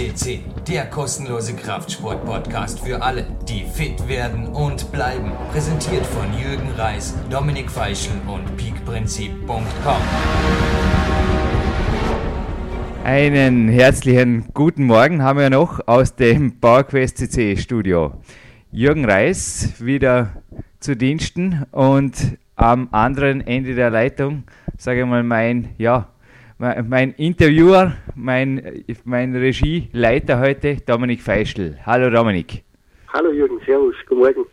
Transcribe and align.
CC, 0.00 0.40
der 0.66 0.86
kostenlose 0.86 1.54
Kraftsport-Podcast 1.54 2.80
für 2.80 3.02
alle, 3.02 3.26
die 3.46 3.64
fit 3.64 4.08
werden 4.08 4.46
und 4.46 4.90
bleiben. 4.92 5.30
Präsentiert 5.52 6.06
von 6.06 6.26
Jürgen 6.38 6.70
Reis, 6.78 7.14
Dominik 7.28 7.70
Feischl 7.70 8.12
und 8.26 8.56
peakprinzip.com. 8.56 10.00
Einen 13.04 13.68
herzlichen 13.68 14.46
guten 14.54 14.84
Morgen 14.84 15.22
haben 15.22 15.38
wir 15.38 15.50
noch 15.50 15.86
aus 15.86 16.16
dem 16.16 16.58
PowerQuest 16.60 17.18
CC 17.18 17.58
Studio. 17.58 18.14
Jürgen 18.72 19.04
Reis 19.04 19.74
wieder 19.80 20.42
zu 20.78 20.96
Diensten 20.96 21.66
und 21.72 22.38
am 22.56 22.88
anderen 22.92 23.46
Ende 23.46 23.74
der 23.74 23.90
Leitung, 23.90 24.44
sage 24.78 25.00
ich 25.00 25.06
mal, 25.06 25.22
mein, 25.22 25.74
ja, 25.76 26.09
mein 26.60 27.12
Interviewer, 27.12 27.94
mein, 28.14 28.84
mein 29.04 29.34
Regieleiter 29.34 30.38
heute, 30.40 30.76
Dominik 30.76 31.22
Feischl. 31.22 31.78
Hallo 31.86 32.10
Dominik. 32.10 32.64
Hallo 33.08 33.32
Jürgen, 33.32 33.58
Servus, 33.64 33.94
guten 34.06 34.20
Morgen. 34.20 34.44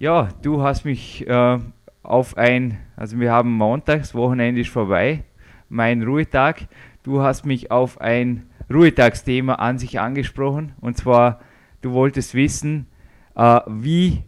Ja, 0.00 0.30
du 0.42 0.62
hast 0.62 0.84
mich 0.84 1.24
äh, 1.28 1.58
auf 2.02 2.36
ein, 2.36 2.78
also 2.96 3.20
wir 3.20 3.30
haben 3.30 3.52
montags, 3.52 4.16
Wochenende 4.16 4.60
ist 4.60 4.70
vorbei, 4.70 5.22
mein 5.68 6.02
Ruhetag. 6.02 6.62
Du 7.04 7.22
hast 7.22 7.46
mich 7.46 7.70
auf 7.70 8.00
ein 8.00 8.50
Ruhetagsthema 8.68 9.54
an 9.54 9.78
sich 9.78 10.00
angesprochen 10.00 10.72
und 10.80 10.96
zwar, 10.96 11.40
du 11.82 11.92
wolltest 11.92 12.34
wissen, 12.34 12.88
äh, 13.36 13.60
wie 13.68 14.24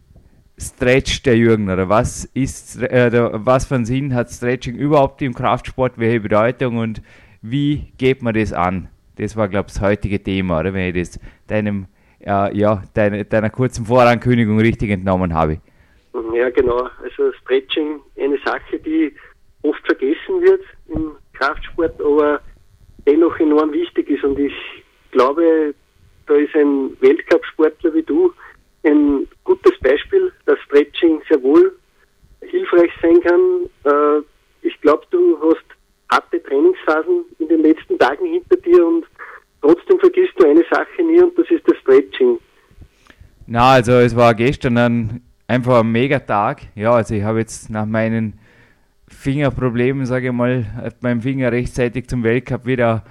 stretcht 0.58 1.26
der 1.26 1.36
Jürgen 1.36 1.70
oder 1.70 1.88
was 1.88 2.24
ist 2.34 2.82
äh, 2.82 3.10
was 3.32 3.66
für 3.66 3.76
einen 3.76 3.84
Sinn 3.84 4.14
hat 4.14 4.30
Stretching 4.30 4.76
überhaupt 4.76 5.22
im 5.22 5.34
Kraftsport, 5.34 5.98
welche 5.98 6.20
Bedeutung 6.20 6.78
und 6.78 7.00
wie 7.42 7.92
geht 7.98 8.22
man 8.22 8.34
das 8.34 8.52
an? 8.52 8.88
Das 9.16 9.36
war, 9.36 9.48
glaube 9.48 9.66
ich, 9.68 9.74
das 9.74 9.82
heutige 9.82 10.22
Thema, 10.22 10.60
oder 10.60 10.74
wenn 10.74 10.94
ich 10.94 11.10
das 11.10 11.20
deinem, 11.46 11.86
äh, 12.20 12.56
ja, 12.56 12.82
deine, 12.94 13.24
deiner 13.24 13.50
kurzen 13.50 13.86
Vorankündigung 13.86 14.58
richtig 14.58 14.90
entnommen 14.90 15.34
habe. 15.34 15.60
Ja, 16.34 16.50
genau. 16.50 16.88
Also 17.02 17.32
Stretching, 17.42 18.00
eine 18.20 18.38
Sache, 18.44 18.78
die 18.78 19.14
oft 19.62 19.84
vergessen 19.86 20.40
wird 20.40 20.62
im 20.88 21.12
Kraftsport, 21.32 22.00
aber 22.00 22.40
dennoch 23.06 23.38
enorm 23.38 23.72
wichtig 23.72 24.08
ist. 24.10 24.24
Und 24.24 24.38
ich 24.38 24.54
glaube, 25.10 25.74
da 26.26 26.34
ist 26.34 26.54
ein 26.54 26.96
Weltcup-Sportler 27.00 27.94
wie 27.94 28.02
du 28.02 28.32
ein 28.84 29.26
gutes 29.44 29.78
Beispiel, 29.80 30.32
dass 30.46 30.58
Stretching 30.60 31.20
sehr 31.28 31.42
wohl 31.42 31.76
hilfreich 32.40 32.90
sein 33.02 33.20
kann. 33.22 33.40
Äh, 33.84 34.22
ich 34.62 34.80
glaube, 34.80 35.04
du 35.10 35.38
hast 35.40 35.64
harte 36.10 36.42
Trainingsphasen 36.42 37.24
in 37.38 37.48
den 37.48 37.62
letzten 37.62 37.98
Tagen 37.98 38.26
hinter 38.26 38.56
dir 38.56 38.86
und 38.86 39.04
trotzdem 39.60 39.98
vergisst 39.98 40.32
du 40.36 40.46
eine 40.46 40.64
Sache 40.70 41.02
nie 41.02 41.20
und 41.20 41.36
das 41.38 41.50
ist 41.50 41.62
das 41.66 41.76
Stretching. 41.78 42.38
Na, 43.46 43.72
also 43.72 43.92
es 43.92 44.14
war 44.14 44.34
gestern 44.34 44.76
ein, 44.78 45.22
einfach 45.46 45.80
ein 45.80 45.90
Megatag. 45.90 46.62
Ja, 46.74 46.92
also 46.92 47.14
ich 47.14 47.22
habe 47.22 47.38
jetzt 47.38 47.70
nach 47.70 47.86
meinen 47.86 48.38
Fingerproblemen, 49.08 50.06
sage 50.06 50.26
ich 50.26 50.32
mal, 50.32 50.66
hat 50.76 51.02
mein 51.02 51.22
Finger 51.22 51.50
rechtzeitig 51.50 52.08
zum 52.08 52.22
Weltcup 52.24 52.66
wieder 52.66 53.04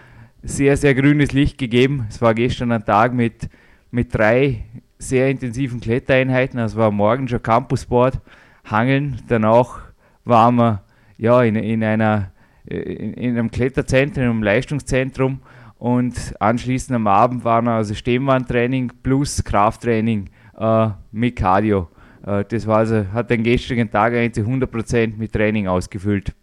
sehr, 0.43 0.77
sehr 0.77 0.93
grünes 0.93 1.31
Licht 1.33 1.57
gegeben. 1.57 2.05
Es 2.09 2.21
war 2.21 2.33
gestern 2.33 2.71
ein 2.71 2.85
Tag 2.85 3.13
mit, 3.13 3.49
mit 3.91 4.13
drei 4.13 4.65
sehr 4.99 5.29
intensiven 5.29 5.79
Klettereinheiten. 5.79 6.59
Also 6.59 6.77
war 6.77 6.91
morgen 6.91 7.27
schon 7.27 7.41
Campusboard, 7.41 8.19
Hangeln. 8.65 9.21
Danach 9.27 9.79
waren 10.25 10.55
wir 10.55 10.83
ja, 11.17 11.41
in, 11.43 11.55
in, 11.55 11.83
einer, 11.83 12.31
in, 12.65 13.13
in 13.13 13.37
einem 13.37 13.51
Kletterzentrum, 13.51 14.23
in 14.23 14.29
einem 14.29 14.43
Leistungszentrum. 14.43 15.41
Und 15.77 16.33
anschließend 16.39 16.95
am 16.95 17.07
Abend 17.07 17.45
waren 17.45 17.67
also 17.67 17.93
Stemmbandtraining 17.93 18.91
plus 19.03 19.43
Krafttraining 19.43 20.29
äh, 20.57 20.89
mit 21.11 21.35
Cardio. 21.35 21.89
Äh, 22.25 22.45
das 22.49 22.65
war 22.65 22.77
also, 22.77 23.05
hat 23.13 23.29
den 23.29 23.43
gestrigen 23.43 23.91
Tag 23.91 24.13
eigentlich 24.13 24.45
100% 24.45 25.17
mit 25.17 25.33
Training 25.33 25.67
ausgefüllt. 25.67 26.33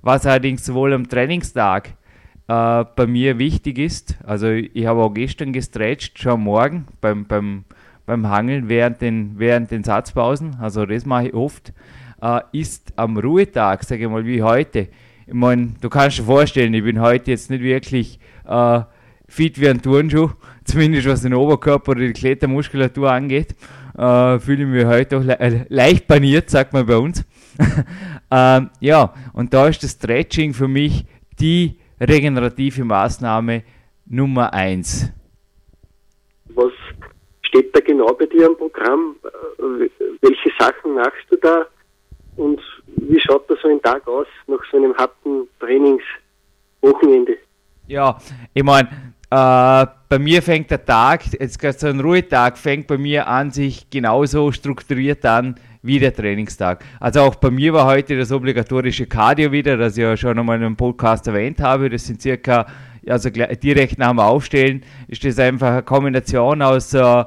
Was 0.00 0.26
allerdings 0.26 0.64
sowohl 0.64 0.92
am 0.94 1.08
Trainingstag 1.08 1.94
äh, 2.46 2.84
bei 2.96 3.06
mir 3.06 3.38
wichtig 3.38 3.78
ist, 3.78 4.16
also 4.24 4.48
ich 4.48 4.86
habe 4.86 5.02
auch 5.02 5.12
gestern 5.12 5.52
gestretcht, 5.52 6.18
schon 6.18 6.40
morgen 6.42 6.86
beim, 7.00 7.26
beim 7.26 7.64
beim 8.08 8.26
Hangeln 8.26 8.70
während 8.70 9.02
den, 9.02 9.38
während 9.38 9.70
den 9.70 9.84
Satzpausen, 9.84 10.56
also 10.60 10.86
das 10.86 11.04
mache 11.04 11.28
ich 11.28 11.34
oft, 11.34 11.74
äh, 12.22 12.40
ist 12.52 12.94
am 12.96 13.18
Ruhetag, 13.18 13.84
sage 13.84 14.04
ich 14.04 14.10
mal, 14.10 14.24
wie 14.24 14.42
heute. 14.42 14.88
Ich 15.26 15.34
meine, 15.34 15.74
du 15.78 15.90
kannst 15.90 16.18
dir 16.18 16.24
vorstellen, 16.24 16.72
ich 16.72 16.82
bin 16.82 17.00
heute 17.00 17.30
jetzt 17.30 17.50
nicht 17.50 17.62
wirklich 17.62 18.18
äh, 18.46 18.80
fit 19.28 19.60
wie 19.60 19.68
ein 19.68 19.82
Turnschuh, 19.82 20.30
zumindest 20.64 21.06
was 21.06 21.20
den 21.20 21.34
Oberkörper 21.34 21.90
oder 21.92 22.00
die 22.00 22.14
Klettermuskulatur 22.14 23.12
angeht. 23.12 23.54
Äh, 23.96 24.38
fühle 24.38 24.62
ich 24.62 24.68
mich 24.68 24.86
heute 24.86 25.18
auch 25.18 25.22
le 25.22 25.38
äh, 25.38 25.64
leicht 25.68 26.06
paniert, 26.06 26.48
sagt 26.48 26.72
man 26.72 26.86
bei 26.86 26.96
uns. 26.96 27.26
ähm, 28.30 28.70
ja, 28.80 29.12
und 29.34 29.52
da 29.52 29.68
ist 29.68 29.82
das 29.82 29.90
Stretching 29.92 30.54
für 30.54 30.68
mich 30.68 31.04
die 31.38 31.78
regenerative 32.00 32.84
Maßnahme 32.84 33.64
Nummer 34.06 34.54
eins. 34.54 35.12
Was 36.54 36.72
steht 37.58 37.74
da 37.74 37.80
genau 37.80 38.12
bei 38.14 38.26
dir 38.26 38.46
am 38.46 38.56
Programm? 38.56 39.16
Äh, 39.24 39.88
welche 40.20 40.50
Sachen 40.58 40.94
machst 40.94 41.26
du 41.30 41.36
da? 41.36 41.66
Und 42.36 42.60
wie 42.86 43.20
schaut 43.20 43.50
da 43.50 43.54
so 43.60 43.68
ein 43.68 43.82
Tag 43.82 44.06
aus 44.06 44.26
nach 44.46 44.60
so 44.70 44.76
einem 44.76 44.94
harten 44.96 45.48
Trainingswochenende? 45.58 47.36
Ja, 47.88 48.18
ich 48.54 48.62
meine, 48.62 48.88
äh, 49.30 49.86
bei 50.08 50.18
mir 50.18 50.42
fängt 50.42 50.70
der 50.70 50.84
Tag, 50.84 51.22
jetzt 51.38 51.80
so 51.80 51.86
ein 51.88 52.00
Ruhetag, 52.00 52.56
fängt 52.58 52.86
bei 52.86 52.98
mir 52.98 53.26
an 53.26 53.50
sich 53.50 53.90
genauso 53.90 54.52
strukturiert 54.52 55.24
an 55.24 55.56
wie 55.82 55.98
der 55.98 56.14
Trainingstag. 56.14 56.84
Also 57.00 57.20
auch 57.20 57.36
bei 57.36 57.50
mir 57.50 57.72
war 57.72 57.86
heute 57.86 58.16
das 58.16 58.32
obligatorische 58.32 59.06
Cardio 59.06 59.52
wieder, 59.52 59.76
das 59.76 59.96
ich 59.96 60.02
ja 60.02 60.16
schon 60.16 60.38
einmal 60.38 60.58
in 60.58 60.64
einem 60.64 60.76
Podcast 60.76 61.26
erwähnt 61.26 61.60
habe. 61.60 61.88
Das 61.88 62.06
sind 62.06 62.20
circa 62.20 62.66
also 63.08 63.30
direkt 63.30 63.98
nach 63.98 64.10
dem 64.10 64.20
Aufstellen 64.20 64.82
ist 65.06 65.24
das 65.24 65.38
einfach 65.38 65.68
eine 65.68 65.82
Kombination 65.82 66.62
aus 66.62 66.94
äh, 66.94 67.24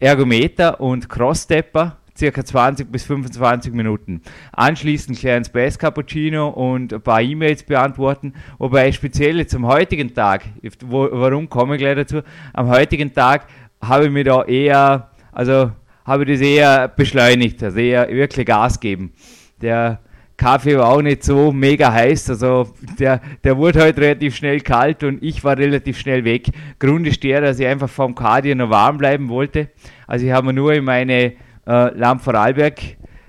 Ergometer 0.00 0.80
und 0.80 1.08
Cross-Stepper, 1.08 1.98
circa 2.16 2.44
20 2.44 2.90
bis 2.90 3.04
25 3.04 3.72
Minuten. 3.72 4.22
Anschließend 4.52 5.16
ein 5.16 5.20
kleines 5.20 5.48
Space 5.48 5.78
Cappuccino 5.78 6.48
und 6.48 6.92
ein 6.92 7.02
paar 7.02 7.20
E-Mails 7.20 7.62
beantworten, 7.62 8.34
wobei 8.58 8.92
speziell 8.92 9.46
zum 9.46 9.66
heutigen 9.66 10.14
Tag, 10.14 10.44
wo, 10.86 11.08
warum 11.10 11.48
komme 11.48 11.76
ich 11.76 11.80
gleich 11.80 11.96
dazu, 11.96 12.22
am 12.52 12.68
heutigen 12.68 13.12
Tag 13.12 13.46
habe 13.82 14.06
ich 14.06 14.10
mir 14.10 14.24
da 14.24 14.44
eher, 14.44 15.10
also 15.32 15.72
habe 16.04 16.24
ich 16.24 16.38
das 16.38 16.40
eher 16.40 16.88
beschleunigt, 16.88 17.62
also 17.62 17.78
eher 17.78 18.08
wirklich 18.08 18.46
Gas 18.46 18.80
geben. 18.80 19.12
Der 19.60 20.00
Kaffee 20.40 20.78
war 20.78 20.88
auch 20.88 21.02
nicht 21.02 21.22
so 21.22 21.52
mega 21.52 21.92
heiß, 21.92 22.30
also 22.30 22.72
der, 22.98 23.20
der 23.44 23.58
wurde 23.58 23.80
halt 23.80 23.98
relativ 23.98 24.34
schnell 24.34 24.60
kalt 24.60 25.04
und 25.04 25.22
ich 25.22 25.44
war 25.44 25.58
relativ 25.58 25.98
schnell 25.98 26.24
weg. 26.24 26.46
Grund 26.78 27.06
ist 27.06 27.22
der, 27.22 27.42
dass 27.42 27.60
ich 27.60 27.66
einfach 27.66 27.90
vom 27.90 28.14
Cardio 28.14 28.54
noch 28.54 28.70
warm 28.70 28.96
bleiben 28.96 29.28
wollte. 29.28 29.68
Also 30.06 30.24
ich 30.24 30.32
habe 30.32 30.46
mir 30.46 30.52
nur 30.54 30.72
in 30.72 30.84
meine 30.84 31.34
äh, 31.66 31.94
Lamp 31.94 32.22
Vorarlberg 32.22 32.80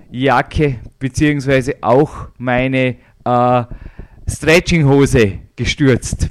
Jacke 0.10 0.80
beziehungsweise 1.00 1.76
auch 1.82 2.30
meine 2.38 2.96
äh, 3.26 3.64
Stretchinghose 4.26 5.40
gestürzt. 5.58 6.30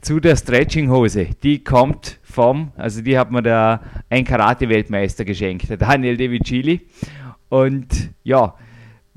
Zu 0.00 0.20
der 0.20 0.36
Stretchinghose, 0.36 1.26
die 1.42 1.62
kommt 1.62 2.18
vom, 2.22 2.72
also 2.76 3.02
die 3.02 3.18
hat 3.18 3.30
mir 3.30 3.42
der 3.42 3.82
ein 4.08 4.24
Karate-Weltmeister 4.24 5.26
geschenkt, 5.26 5.68
der 5.68 5.76
Daniel 5.76 6.16
De 6.16 6.30
Vicili. 6.30 6.80
Und 7.50 8.10
ja, 8.22 8.54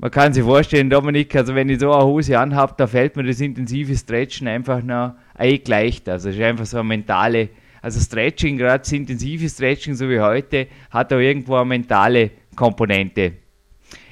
man 0.02 0.10
kann 0.10 0.32
sich 0.32 0.42
vorstellen, 0.42 0.90
Dominik, 0.90 1.36
also 1.36 1.54
wenn 1.54 1.68
ich 1.68 1.78
so 1.78 1.92
eine 1.92 2.04
Hose 2.04 2.36
anhabe, 2.36 2.74
da 2.76 2.88
fällt 2.88 3.14
mir 3.14 3.22
das 3.22 3.40
intensive 3.40 3.96
Stretchen 3.96 4.48
einfach 4.48 4.82
noch 4.82 5.14
eigentlich 5.32 5.68
leicht. 5.68 6.08
Also 6.08 6.28
es 6.28 6.34
ist 6.34 6.42
einfach 6.42 6.66
so 6.66 6.78
eine 6.78 6.88
mentale, 6.88 7.50
also 7.80 8.00
Stretching, 8.00 8.58
gerade 8.58 8.80
das 8.80 8.90
intensive 8.90 9.48
Stretching, 9.48 9.94
so 9.94 10.10
wie 10.10 10.18
heute, 10.18 10.66
hat 10.90 11.12
auch 11.12 11.20
irgendwo 11.20 11.54
eine 11.54 11.66
mentale 11.66 12.32
Komponente. 12.56 13.34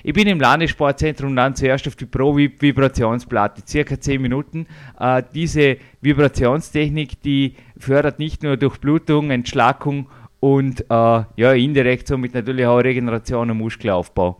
Ich 0.04 0.12
bin 0.12 0.28
im 0.28 0.38
Landessportzentrum 0.38 1.34
dann 1.34 1.56
zuerst 1.56 1.88
auf 1.88 1.96
die 1.96 2.06
Pro-Vibrationsplatte, 2.06 3.62
circa 3.66 3.98
10 3.98 4.22
Minuten. 4.22 4.68
Äh, 4.96 5.24
diese 5.34 5.76
Vibrationstechnik, 6.02 7.20
die 7.22 7.56
fördert 7.76 8.20
nicht 8.20 8.44
nur 8.44 8.56
Durchblutung, 8.56 9.32
Entschlackung 9.32 10.06
und 10.38 10.82
äh, 10.82 10.84
ja, 10.88 11.52
indirekt 11.52 12.06
somit 12.06 12.32
natürlich 12.32 12.64
auch 12.64 12.78
Regeneration 12.78 13.50
und 13.50 13.58
Muskelaufbau 13.58 14.38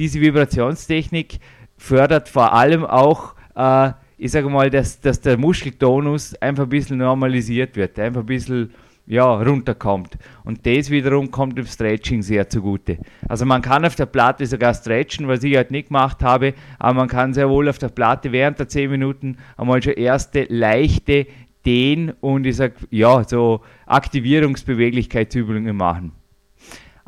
diese 0.00 0.18
Vibrationstechnik 0.18 1.38
fördert 1.76 2.30
vor 2.30 2.54
allem 2.54 2.86
auch, 2.86 3.34
äh, 3.54 3.92
ich 4.16 4.32
sage 4.32 4.48
mal, 4.48 4.70
dass, 4.70 4.98
dass 4.98 5.20
der 5.20 5.36
Muskeltonus 5.36 6.34
einfach 6.36 6.64
ein 6.64 6.70
bisschen 6.70 6.96
normalisiert 6.96 7.76
wird, 7.76 7.98
einfach 7.98 8.20
ein 8.22 8.26
bisschen 8.26 8.72
ja, 9.06 9.30
runterkommt. 9.30 10.16
Und 10.42 10.64
das 10.64 10.88
wiederum 10.88 11.30
kommt 11.30 11.58
dem 11.58 11.66
Stretching 11.66 12.22
sehr 12.22 12.48
zugute. 12.48 12.96
Also 13.28 13.44
man 13.44 13.60
kann 13.60 13.84
auf 13.84 13.94
der 13.94 14.06
Platte 14.06 14.46
sogar 14.46 14.72
stretchen, 14.72 15.28
was 15.28 15.44
ich 15.44 15.54
halt 15.54 15.70
nicht 15.70 15.88
gemacht 15.88 16.22
habe, 16.22 16.54
aber 16.78 16.94
man 16.94 17.08
kann 17.08 17.34
sehr 17.34 17.50
wohl 17.50 17.68
auf 17.68 17.78
der 17.78 17.88
Platte 17.88 18.32
während 18.32 18.58
der 18.58 18.68
10 18.68 18.90
Minuten 18.90 19.36
einmal 19.58 19.82
schon 19.82 19.94
erste 19.94 20.44
leichte 20.44 21.26
Dehn- 21.66 22.14
und 22.20 22.46
ich 22.46 22.56
sag, 22.56 22.72
ja, 22.90 23.22
so 23.24 23.60
Aktivierungsbeweglichkeitsübungen 23.84 25.76
machen. 25.76 26.12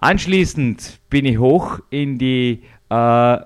Anschließend 0.03 0.99
bin 1.11 1.25
ich 1.25 1.39
hoch 1.39 1.79
in 1.91 2.19
die 2.19 2.65
äh, 2.93 3.41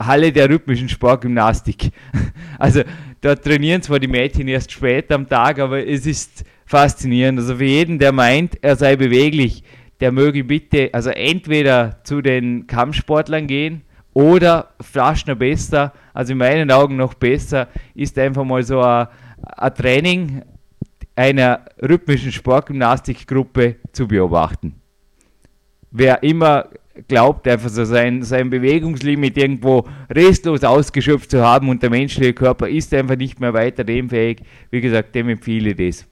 Halle 0.00 0.32
der 0.32 0.48
rhythmischen 0.48 0.88
Sportgymnastik. 0.88 1.90
Also 2.58 2.80
da 3.20 3.34
trainieren 3.34 3.82
zwar 3.82 3.98
die 3.98 4.08
Mädchen 4.08 4.48
erst 4.48 4.72
spät 4.72 5.12
am 5.12 5.28
Tag, 5.28 5.58
aber 5.58 5.86
es 5.86 6.06
ist 6.06 6.42
faszinierend. 6.64 7.38
Also 7.38 7.56
für 7.56 7.66
jeden, 7.66 7.98
der 7.98 8.12
meint, 8.12 8.56
er 8.62 8.76
sei 8.76 8.96
beweglich, 8.96 9.62
der 10.00 10.10
möge 10.10 10.42
bitte, 10.42 10.88
also 10.94 11.10
entweder 11.10 12.00
zu 12.02 12.22
den 12.22 12.66
Kampfsportlern 12.66 13.46
gehen 13.46 13.82
oder 14.14 14.70
noch 15.26 15.36
besser, 15.36 15.92
also 16.14 16.32
in 16.32 16.38
meinen 16.38 16.70
Augen 16.70 16.96
noch 16.96 17.12
besser, 17.12 17.68
ist 17.94 18.18
einfach 18.18 18.44
mal 18.44 18.62
so 18.62 18.80
ein, 18.80 19.08
ein 19.42 19.74
Training 19.74 20.42
einer 21.14 21.60
rhythmischen 21.82 22.32
Sportgymnastikgruppe 22.32 23.76
zu 23.92 24.08
beobachten. 24.08 24.76
Wer 25.90 26.22
immer 26.22 26.70
glaubt, 27.08 27.46
einfach 27.48 27.68
so 27.68 27.84
sein, 27.84 28.22
sein 28.22 28.50
Bewegungslimit 28.50 29.36
irgendwo 29.36 29.86
restlos 30.10 30.64
ausgeschöpft 30.64 31.30
zu 31.30 31.44
haben 31.44 31.68
und 31.68 31.82
der 31.82 31.90
menschliche 31.90 32.32
Körper 32.32 32.68
ist 32.68 32.92
einfach 32.94 33.16
nicht 33.16 33.40
mehr 33.40 33.54
weiter 33.54 33.84
demfähig, 33.84 34.42
wie 34.70 34.80
gesagt, 34.80 35.14
dem 35.14 35.28
empfehle 35.28 35.70
ich 35.70 35.76
das. 35.76 36.06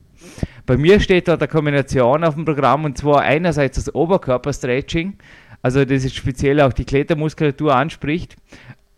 Bei 0.66 0.76
mir 0.76 1.00
steht 1.00 1.28
dort 1.28 1.42
eine 1.42 1.48
Kombination 1.48 2.24
auf 2.24 2.34
dem 2.34 2.44
Programm 2.44 2.84
und 2.84 2.96
zwar 2.96 3.22
einerseits 3.22 3.76
das 3.76 3.94
Oberkörperstretching, 3.94 5.14
also 5.62 5.84
das 5.84 6.04
ist 6.04 6.14
speziell 6.14 6.60
auch 6.60 6.72
die 6.72 6.84
Klettermuskulatur 6.84 7.74
anspricht 7.74 8.36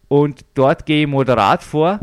und 0.08 0.44
dort 0.54 0.86
gehe 0.86 1.02
ich 1.02 1.08
moderat 1.08 1.62
vor 1.62 2.00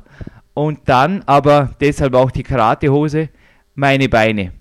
und 0.53 0.79
dann 0.85 1.23
aber 1.25 1.71
deshalb 1.79 2.13
auch 2.15 2.31
die 2.31 2.43
Karatehose, 2.43 3.29
meine 3.75 4.09
Beine. 4.09 4.51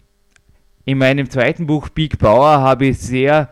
In 0.84 0.98
meinem 0.98 1.30
zweiten 1.30 1.66
Buch 1.66 1.88
Big 1.88 2.19
Power 2.19 2.60
habe 2.60 2.86
ich 2.86 2.98
sehr 2.98 3.48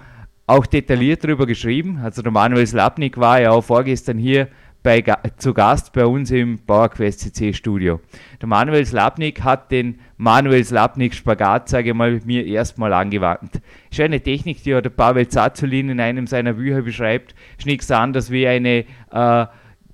auch 0.50 0.66
detailliert 0.66 1.22
darüber 1.22 1.46
geschrieben. 1.46 2.00
Also 2.02 2.22
der 2.22 2.32
Manuel 2.32 2.66
Slapnik 2.66 3.16
war 3.16 3.40
ja 3.40 3.52
auch 3.52 3.62
vorgestern 3.62 4.18
hier 4.18 4.48
bei, 4.82 5.00
zu 5.36 5.54
Gast 5.54 5.92
bei 5.92 6.04
uns 6.04 6.32
im 6.32 6.58
PowerQuest 6.58 7.20
CC 7.20 7.52
Studio. 7.52 8.00
Der 8.40 8.48
Manuel 8.48 8.84
Slapnik 8.84 9.44
hat 9.44 9.70
den 9.70 10.00
Manuel 10.16 10.64
Slapnik 10.64 11.14
Spagat, 11.14 11.68
sage 11.68 11.90
ich 11.90 11.94
mal, 11.94 12.12
mit 12.12 12.26
mir 12.26 12.44
erstmal 12.44 12.92
angewandt. 12.92 13.60
Ist 13.90 14.00
eine 14.00 14.20
Technik, 14.20 14.62
die 14.64 14.70
der 14.70 14.90
Pavel 14.90 15.28
Zazulin 15.28 15.90
in 15.90 16.00
einem 16.00 16.26
seiner 16.26 16.54
Bücher 16.54 16.82
beschreibt. 16.82 17.34
Ist 17.56 17.66
nichts 17.66 17.90
anderes 17.90 18.30
wie 18.32 18.48
eine, 18.48 18.84
äh, 19.12 19.46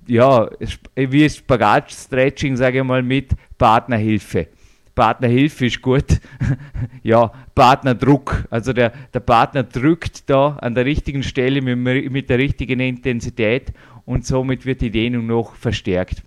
ja, 0.07 0.49
wie 0.95 1.29
Spagat-Stretching, 1.29 2.55
sage 2.55 2.79
ich 2.79 2.83
mal, 2.83 3.03
mit 3.03 3.31
Partnerhilfe. 3.59 4.47
Partnerhilfe 4.97 5.67
ist 5.67 5.81
gut. 5.83 6.19
ja, 7.03 7.31
Partnerdruck. 7.53 8.45
Also 8.49 8.73
der, 8.73 8.91
der 9.13 9.19
Partner 9.19 9.61
drückt 9.61 10.27
da 10.27 10.57
an 10.59 10.73
der 10.73 10.85
richtigen 10.85 11.21
Stelle 11.21 11.61
mit, 11.61 12.11
mit 12.11 12.29
der 12.31 12.39
richtigen 12.39 12.79
Intensität 12.79 13.73
und 14.05 14.25
somit 14.25 14.65
wird 14.65 14.81
die 14.81 14.89
Dehnung 14.89 15.27
noch 15.27 15.53
verstärkt. 15.53 16.23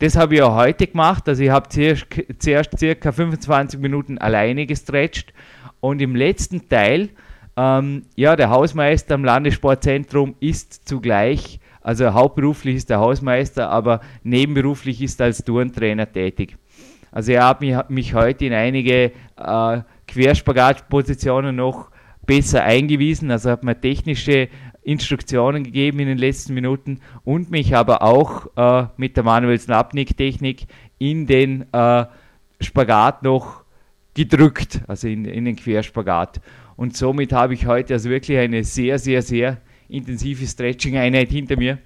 Das 0.00 0.16
habe 0.16 0.34
ich 0.34 0.42
auch 0.42 0.56
heute 0.56 0.88
gemacht. 0.88 1.28
Also 1.28 1.44
ich 1.44 1.50
habe 1.50 1.68
zuerst, 1.68 2.06
zuerst 2.40 2.76
circa 2.76 3.12
25 3.12 3.78
Minuten 3.78 4.18
alleine 4.18 4.66
gestretcht 4.66 5.32
und 5.78 6.02
im 6.02 6.16
letzten 6.16 6.68
Teil, 6.68 7.10
ähm, 7.56 8.02
ja, 8.16 8.34
der 8.34 8.50
Hausmeister 8.50 9.14
am 9.14 9.24
Landessportzentrum 9.24 10.34
ist 10.40 10.88
zugleich, 10.88 11.60
also 11.82 12.12
hauptberuflich 12.12 12.74
ist 12.74 12.90
der 12.90 12.98
Hausmeister, 12.98 13.70
aber 13.70 14.00
nebenberuflich 14.24 15.00
ist 15.02 15.20
er 15.20 15.26
als 15.26 15.44
Turntrainer 15.44 16.10
tätig. 16.10 16.56
Also 17.16 17.32
er 17.32 17.46
hat 17.46 17.62
mich, 17.62 17.74
mich 17.88 18.12
heute 18.12 18.44
in 18.44 18.52
einige 18.52 19.10
äh, 19.38 19.80
Querspagatpositionen 20.06 21.56
noch 21.56 21.88
besser 22.26 22.62
eingewiesen, 22.62 23.30
also 23.30 23.48
hat 23.52 23.64
mir 23.64 23.80
technische 23.80 24.50
Instruktionen 24.82 25.64
gegeben 25.64 26.00
in 26.00 26.08
den 26.08 26.18
letzten 26.18 26.52
Minuten 26.52 27.00
und 27.24 27.50
mich 27.50 27.74
aber 27.74 28.02
auch 28.02 28.48
äh, 28.54 28.88
mit 28.98 29.16
der 29.16 29.24
Manuel 29.24 29.58
Snapnik-Technik 29.58 30.66
in 30.98 31.26
den 31.26 31.64
äh, 31.72 32.04
Spagat 32.60 33.22
noch 33.22 33.64
gedrückt, 34.12 34.82
also 34.86 35.08
in, 35.08 35.24
in 35.24 35.46
den 35.46 35.56
Querspagat. 35.56 36.42
Und 36.76 36.98
somit 36.98 37.32
habe 37.32 37.54
ich 37.54 37.66
heute 37.66 37.94
also 37.94 38.10
wirklich 38.10 38.36
eine 38.36 38.62
sehr, 38.62 38.98
sehr, 38.98 39.22
sehr 39.22 39.56
intensive 39.88 40.46
Stretching-Einheit 40.46 41.30
hinter 41.30 41.56
mir. 41.56 41.78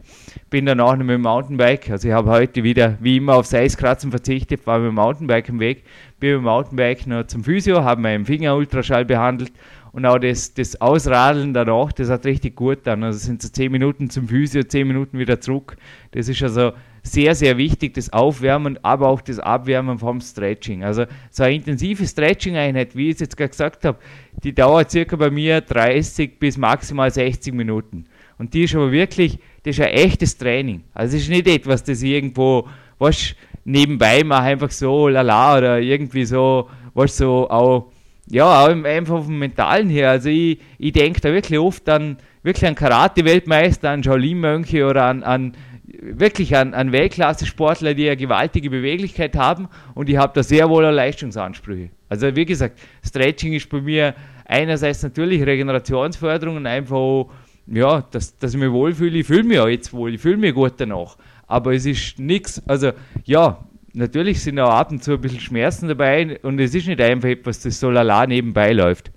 Bin 0.48 0.66
dann 0.66 0.80
auch 0.80 0.96
noch 0.96 1.04
mit 1.04 1.14
dem 1.14 1.22
Mountainbike, 1.22 1.90
also 1.90 2.08
ich 2.08 2.14
habe 2.14 2.30
heute 2.30 2.62
wieder 2.62 2.96
wie 3.00 3.16
immer 3.16 3.34
auf 3.36 3.52
Eiskratzen 3.52 4.10
verzichtet, 4.10 4.66
war 4.66 4.78
mit 4.78 4.88
dem 4.88 4.94
Mountainbike 4.94 5.50
am 5.50 5.60
Weg, 5.60 5.84
bin 6.18 6.30
mit 6.30 6.38
dem 6.38 6.44
Mountainbike 6.44 7.06
noch 7.06 7.26
zum 7.26 7.44
Physio, 7.44 7.84
habe 7.84 8.00
meinen 8.00 8.24
Finger 8.24 8.56
Ultraschall 8.56 9.04
behandelt 9.04 9.52
und 9.92 10.06
auch 10.06 10.18
das, 10.18 10.54
das 10.54 10.80
Ausradeln 10.80 11.52
danach, 11.52 11.92
das 11.92 12.10
hat 12.10 12.24
richtig 12.24 12.54
gut 12.54 12.78
dann. 12.84 13.02
Also 13.02 13.18
sind 13.18 13.42
so 13.42 13.48
10 13.48 13.72
Minuten 13.72 14.10
zum 14.10 14.28
Physio, 14.28 14.62
10 14.62 14.86
Minuten 14.86 15.18
wieder 15.18 15.40
zurück. 15.40 15.76
Das 16.12 16.28
ist 16.28 16.42
also 16.42 16.72
sehr, 17.02 17.34
sehr 17.34 17.56
wichtig, 17.56 17.94
das 17.94 18.12
Aufwärmen, 18.12 18.78
aber 18.82 19.08
auch 19.08 19.20
das 19.20 19.38
Abwärmen 19.38 19.98
vom 19.98 20.20
Stretching. 20.20 20.84
Also 20.84 21.04
so 21.30 21.42
eine 21.42 21.54
intensive 21.54 22.06
Stretching-Einheit, 22.06 22.94
wie 22.94 23.08
ich 23.08 23.14
es 23.14 23.20
jetzt 23.20 23.36
gerade 23.36 23.50
gesagt 23.50 23.84
habe, 23.84 23.98
die 24.44 24.54
dauert 24.54 24.90
circa 24.90 25.16
bei 25.16 25.30
mir 25.30 25.60
30 25.60 26.38
bis 26.38 26.56
maximal 26.56 27.10
60 27.10 27.54
Minuten. 27.54 28.06
Und 28.38 28.54
die 28.54 28.64
ist 28.64 28.74
aber 28.74 28.92
wirklich, 28.92 29.38
das 29.62 29.78
ist 29.78 29.84
ein 29.84 29.92
echtes 29.92 30.36
Training. 30.36 30.82
Also 30.94 31.16
es 31.16 31.24
ist 31.24 31.30
nicht 31.30 31.46
etwas, 31.46 31.84
das 31.84 32.02
irgendwo, 32.02 32.68
was 32.98 33.34
nebenbei 33.64 34.24
mache, 34.24 34.44
einfach 34.44 34.70
so 34.70 35.08
lala 35.08 35.58
oder 35.58 35.80
irgendwie 35.80 36.24
so, 36.24 36.68
was 36.94 37.16
so 37.16 37.48
auch, 37.50 37.92
ja, 38.28 38.64
auch 38.64 38.68
einfach 38.68 39.24
vom 39.24 39.38
Mentalen 39.38 39.88
her. 39.88 40.10
Also 40.10 40.28
ich, 40.28 40.58
ich 40.78 40.92
denke 40.92 41.20
da 41.20 41.32
wirklich 41.32 41.58
oft 41.58 41.88
an, 41.88 42.16
wirklich 42.42 42.66
an 42.66 42.74
Karate-Weltmeister, 42.74 43.90
an 43.90 44.02
Shaolin-Mönche 44.02 44.86
oder 44.86 45.04
an, 45.04 45.22
an 45.22 45.52
wirklich 46.00 46.56
an, 46.56 46.74
an 46.74 46.92
Weltklasse-Sportler, 46.92 47.94
die 47.94 48.06
eine 48.06 48.16
gewaltige 48.16 48.70
Beweglichkeit 48.70 49.36
haben 49.36 49.68
und 49.94 50.08
ich 50.08 50.16
habe 50.16 50.32
da 50.34 50.42
sehr 50.42 50.68
wohl 50.68 50.84
Leistungsansprüche. 50.84 51.90
Also 52.08 52.34
wie 52.36 52.44
gesagt, 52.44 52.78
Stretching 53.04 53.54
ist 53.54 53.68
bei 53.68 53.80
mir 53.80 54.14
einerseits 54.46 55.02
natürlich 55.02 55.44
Regenerationsförderung 55.44 56.56
und 56.56 56.66
einfach, 56.66 57.26
ja, 57.66 58.02
dass, 58.10 58.36
dass 58.38 58.54
ich 58.54 58.60
mich 58.60 58.70
wohlfühle. 58.70 59.18
Ich 59.18 59.26
fühle 59.26 59.44
mich 59.44 59.58
auch 59.58 59.68
jetzt 59.68 59.92
wohl, 59.92 60.14
ich 60.14 60.20
fühle 60.20 60.36
mich 60.36 60.54
gut 60.54 60.74
danach. 60.78 61.16
Aber 61.46 61.72
es 61.72 61.86
ist 61.86 62.18
nichts, 62.18 62.62
also 62.68 62.92
ja, 63.24 63.64
natürlich 63.92 64.42
sind 64.42 64.58
auch 64.60 64.70
ab 64.70 64.90
und 64.90 65.02
zu 65.02 65.12
ein 65.12 65.20
bisschen 65.20 65.40
Schmerzen 65.40 65.88
dabei 65.88 66.38
und 66.42 66.60
es 66.60 66.74
ist 66.74 66.86
nicht 66.86 67.00
einfach 67.00 67.28
etwas, 67.28 67.60
das 67.62 67.80
so 67.80 67.90
lala 67.90 68.26
nebenbei 68.26 68.72
läuft. 68.72 69.10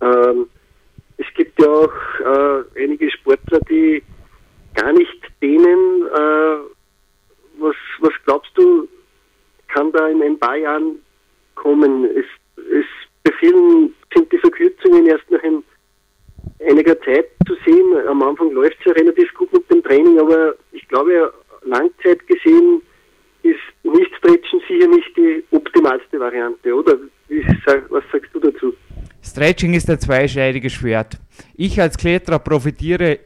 Ähm, 0.00 0.46
es 1.16 1.26
gibt 1.36 1.60
ja 1.60 1.68
auch 1.68 1.92
äh, 2.20 2.82
einige 2.82 3.10
Sportler, 3.10 3.60
die 3.68 4.02
gar 4.74 4.92
nicht 4.92 5.20
denen, 5.42 6.06
äh, 6.06 6.56
was, 7.58 7.76
was 8.00 8.12
glaubst 8.24 8.50
du, 8.54 8.88
kann 9.68 9.92
da 9.92 10.08
in 10.08 10.22
ein 10.22 10.38
paar 10.38 10.56
Jahren 10.56 10.98
kommen? 11.54 12.04
Es, 12.04 12.26
es, 12.56 12.86
bei 13.22 13.32
vielen 13.38 13.94
sind 14.14 14.30
die 14.32 14.38
Verkürzungen 14.38 15.06
erst 15.06 15.30
nach 15.30 15.42
ein, 15.42 15.62
einiger 16.68 17.00
Zeit 17.02 17.26
zu 17.46 17.54
sehen. 17.64 17.96
Am 18.08 18.22
Anfang 18.22 18.50
läuft 18.52 18.76
es 18.80 18.86
ja 18.86 18.92
relativ 18.92 19.32
gut 19.34 19.52
mit 19.52 19.70
dem 19.70 19.82
Training, 19.82 20.18
aber 20.18 20.54
ich 20.72 20.86
glaube, 20.88 21.32
Langzeit 21.62 22.26
gesehen 22.26 22.82
ist 23.42 23.58
nicht 23.82 24.14
Stretchen 24.16 24.60
sicher 24.68 24.88
nicht 24.88 25.16
die 25.16 25.44
optimalste 25.50 26.18
Variante, 26.18 26.74
oder? 26.74 26.96
Wie, 27.28 27.44
was 27.88 28.04
sagst 28.10 28.30
du 28.32 28.40
dazu? 28.40 28.74
Stretching 29.22 29.74
ist 29.74 29.88
ein 29.88 29.98
zweischneidiges 29.98 30.72
Schwert. 30.72 31.18
Ich 31.54 31.80
als 31.80 31.96
Kletterer 31.96 32.38
profitiere 32.38 33.20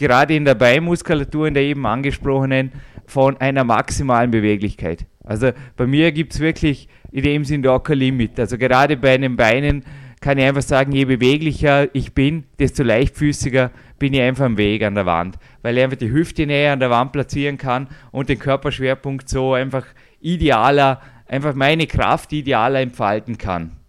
gerade 0.00 0.34
in 0.34 0.44
der 0.44 0.54
Beinmuskulatur, 0.54 1.46
in 1.46 1.54
der 1.54 1.62
eben 1.62 1.86
angesprochenen, 1.86 2.72
von 3.06 3.36
einer 3.36 3.64
maximalen 3.64 4.30
Beweglichkeit. 4.30 5.04
Also 5.24 5.50
bei 5.76 5.86
mir 5.86 6.10
gibt 6.12 6.32
es 6.32 6.40
wirklich 6.40 6.88
in 7.12 7.22
dem 7.22 7.44
Sinn 7.44 7.66
auch 7.66 7.80
kein 7.80 7.98
Limit. 7.98 8.40
Also 8.40 8.56
gerade 8.56 8.96
bei 8.96 9.18
den 9.18 9.36
Beinen 9.36 9.84
kann 10.20 10.38
ich 10.38 10.44
einfach 10.44 10.62
sagen, 10.62 10.92
je 10.92 11.04
beweglicher 11.04 11.94
ich 11.94 12.14
bin, 12.14 12.44
desto 12.58 12.82
leichtfüßiger 12.82 13.70
bin 13.98 14.14
ich 14.14 14.20
einfach 14.20 14.46
am 14.46 14.56
Weg 14.56 14.82
an 14.82 14.94
der 14.94 15.06
Wand, 15.06 15.38
weil 15.62 15.76
ich 15.76 15.84
einfach 15.84 15.98
die 15.98 16.10
Hüfte 16.10 16.46
näher 16.46 16.72
an 16.72 16.80
der 16.80 16.90
Wand 16.90 17.12
platzieren 17.12 17.58
kann 17.58 17.88
und 18.10 18.28
den 18.28 18.38
Körperschwerpunkt 18.38 19.28
so 19.28 19.54
einfach 19.54 19.86
idealer, 20.20 21.00
einfach 21.26 21.54
meine 21.54 21.86
Kraft 21.86 22.32
idealer 22.32 22.80
entfalten 22.80 23.38
kann. 23.38 23.79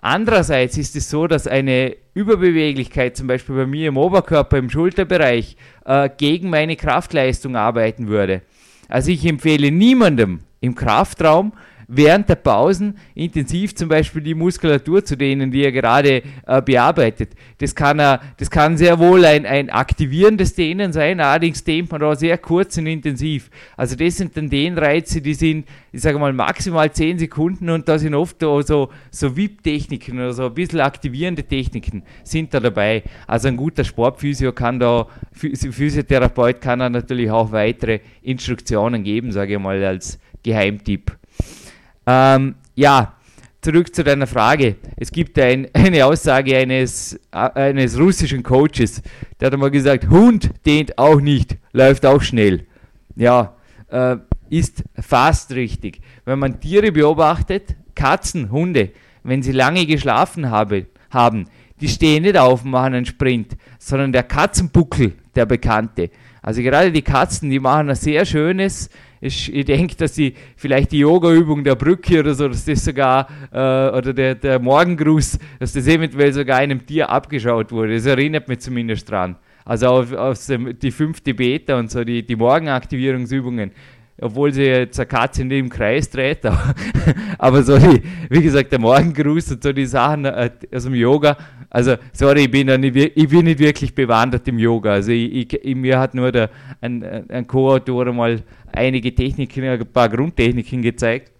Andererseits 0.00 0.78
ist 0.78 0.94
es 0.94 1.10
so, 1.10 1.26
dass 1.26 1.48
eine 1.48 1.96
Überbeweglichkeit, 2.14 3.16
zum 3.16 3.26
Beispiel 3.26 3.56
bei 3.56 3.66
mir 3.66 3.88
im 3.88 3.96
Oberkörper, 3.96 4.56
im 4.56 4.70
Schulterbereich, 4.70 5.56
äh, 5.84 6.08
gegen 6.16 6.50
meine 6.50 6.76
Kraftleistung 6.76 7.56
arbeiten 7.56 8.06
würde. 8.06 8.42
Also 8.88 9.10
ich 9.10 9.26
empfehle 9.26 9.70
niemandem 9.72 10.40
im 10.60 10.74
Kraftraum 10.74 11.52
während 11.88 12.28
der 12.28 12.36
Pausen 12.36 12.98
intensiv 13.14 13.74
zum 13.74 13.88
Beispiel 13.88 14.20
die 14.20 14.34
Muskulatur 14.34 15.02
zu 15.04 15.16
dehnen, 15.16 15.50
die 15.50 15.64
er 15.64 15.72
gerade 15.72 16.22
äh, 16.46 16.62
bearbeitet. 16.62 17.30
Das 17.58 17.74
kann, 17.74 17.98
er, 17.98 18.20
das 18.36 18.50
kann 18.50 18.76
sehr 18.76 18.98
wohl 18.98 19.24
ein, 19.24 19.46
ein 19.46 19.70
aktivierendes 19.70 20.54
Dehnen 20.54 20.92
sein, 20.92 21.18
allerdings 21.20 21.64
dehnt 21.64 21.90
man 21.90 22.02
da 22.02 22.14
sehr 22.14 22.36
kurz 22.36 22.76
und 22.76 22.86
intensiv. 22.86 23.50
Also 23.76 23.96
das 23.96 24.18
sind 24.18 24.36
dann 24.36 24.50
Dehnreize, 24.50 25.22
die 25.22 25.32
sind, 25.32 25.66
ich 25.90 26.02
sage 26.02 26.18
mal, 26.18 26.32
maximal 26.34 26.92
10 26.92 27.18
Sekunden 27.18 27.70
und 27.70 27.88
da 27.88 27.98
sind 27.98 28.14
oft 28.14 28.40
so, 28.40 28.90
so 29.10 29.36
VIP-Techniken 29.36 30.18
oder 30.18 30.34
so 30.34 30.46
ein 30.46 30.54
bisschen 30.54 30.80
aktivierende 30.80 31.42
Techniken 31.42 32.02
sind 32.22 32.52
da 32.52 32.60
dabei. 32.60 33.02
Also 33.26 33.48
ein 33.48 33.56
guter 33.56 33.84
Sportphysio 33.84 34.52
kann 34.52 34.78
da, 34.78 35.06
Physiotherapeut 35.32 36.60
kann 36.60 36.80
da 36.80 36.90
natürlich 36.90 37.30
auch 37.30 37.50
weitere 37.50 38.00
Instruktionen 38.22 39.02
geben, 39.02 39.32
sage 39.32 39.54
ich 39.54 39.58
mal, 39.58 39.82
als 39.82 40.18
Geheimtipp. 40.42 41.16
Ähm, 42.10 42.54
ja, 42.74 43.12
zurück 43.60 43.94
zu 43.94 44.02
deiner 44.02 44.26
Frage. 44.26 44.76
Es 44.96 45.12
gibt 45.12 45.38
ein, 45.38 45.68
eine 45.74 46.06
Aussage 46.06 46.56
eines, 46.56 47.20
eines 47.30 47.98
russischen 47.98 48.42
Coaches, 48.42 49.02
der 49.38 49.46
hat 49.46 49.52
einmal 49.52 49.70
gesagt, 49.70 50.08
Hund 50.08 50.50
dehnt 50.64 50.96
auch 50.96 51.20
nicht, 51.20 51.58
läuft 51.72 52.06
auch 52.06 52.22
schnell. 52.22 52.66
Ja, 53.14 53.56
äh, 53.90 54.16
ist 54.48 54.84
fast 54.98 55.52
richtig. 55.52 56.00
Wenn 56.24 56.38
man 56.38 56.58
Tiere 56.58 56.92
beobachtet, 56.92 57.76
Katzen, 57.94 58.50
Hunde, 58.50 58.92
wenn 59.22 59.42
sie 59.42 59.52
lange 59.52 59.84
geschlafen 59.84 60.50
habe, 60.50 60.86
haben, 61.10 61.44
die 61.78 61.88
stehen 61.88 62.22
nicht 62.22 62.38
auf 62.38 62.64
und 62.64 62.70
machen 62.70 62.94
einen 62.94 63.04
Sprint, 63.04 63.54
sondern 63.78 64.12
der 64.12 64.22
Katzenbuckel, 64.22 65.12
der 65.34 65.44
bekannte. 65.44 66.08
Also 66.40 66.62
gerade 66.62 66.90
die 66.90 67.02
Katzen, 67.02 67.50
die 67.50 67.60
machen 67.60 67.90
ein 67.90 67.96
sehr 67.96 68.24
schönes, 68.24 68.88
ich, 69.20 69.52
ich 69.52 69.64
denke, 69.64 69.96
dass 69.96 70.14
sie 70.14 70.34
vielleicht 70.56 70.92
die 70.92 70.98
Yoga-Übung 70.98 71.64
der 71.64 71.74
Brücke 71.74 72.20
oder 72.20 72.34
so, 72.34 72.48
dass 72.48 72.64
das 72.64 72.84
sogar, 72.84 73.28
äh, 73.52 73.96
oder 73.96 74.12
der, 74.12 74.34
der 74.34 74.58
Morgengruß, 74.58 75.38
dass 75.58 75.72
das 75.72 75.86
eventuell 75.86 76.32
sogar 76.32 76.58
einem 76.58 76.84
Tier 76.86 77.08
abgeschaut 77.10 77.72
wurde. 77.72 77.94
Das 77.94 78.06
erinnert 78.06 78.48
mich 78.48 78.60
zumindest 78.60 79.10
dran. 79.10 79.36
Also 79.64 79.88
auf, 79.88 80.12
auf 80.12 80.38
die 80.80 80.90
fünfte 80.90 81.34
Beta 81.34 81.78
und 81.78 81.90
so, 81.90 82.04
die, 82.04 82.24
die 82.24 82.36
Morgenaktivierungsübungen 82.36 83.72
obwohl 84.20 84.52
sie 84.52 84.64
jetzt 84.64 84.98
eine 84.98 85.06
Katze 85.06 85.42
in 85.42 85.48
dem 85.48 85.68
Kreis 85.68 86.10
dreht, 86.10 86.40
aber 87.38 87.62
so 87.62 87.78
die, 87.78 88.02
wie 88.28 88.42
gesagt, 88.42 88.72
der 88.72 88.80
Morgengruß 88.80 89.52
und 89.52 89.62
so 89.62 89.72
die 89.72 89.86
Sachen 89.86 90.24
äh, 90.24 90.50
aus 90.74 90.84
dem 90.84 90.94
Yoga, 90.94 91.36
also 91.70 91.96
sorry, 92.12 92.44
ich 92.44 92.50
bin, 92.50 92.66
nicht, 92.80 92.96
ich 92.96 93.28
bin 93.28 93.44
nicht 93.44 93.60
wirklich 93.60 93.94
bewandert 93.94 94.48
im 94.48 94.58
Yoga, 94.58 94.94
also 94.94 95.12
ich, 95.12 95.52
ich, 95.52 95.76
mir 95.76 95.98
hat 95.98 96.14
nur 96.14 96.32
der, 96.32 96.50
ein, 96.80 97.30
ein 97.30 97.46
Co-Autor 97.46 98.12
mal 98.12 98.42
einige 98.78 99.14
Techniken, 99.14 99.64
ein 99.64 99.92
paar 99.92 100.08
Grundtechniken 100.08 100.82
gezeigt. 100.82 101.32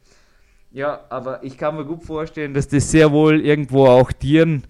Ja, 0.70 1.00
aber 1.08 1.42
ich 1.42 1.56
kann 1.56 1.76
mir 1.76 1.84
gut 1.84 2.04
vorstellen, 2.04 2.52
dass 2.52 2.68
das 2.68 2.90
sehr 2.90 3.10
wohl 3.10 3.40
irgendwo 3.40 3.86
auch 3.86 4.12
Tieren 4.12 4.64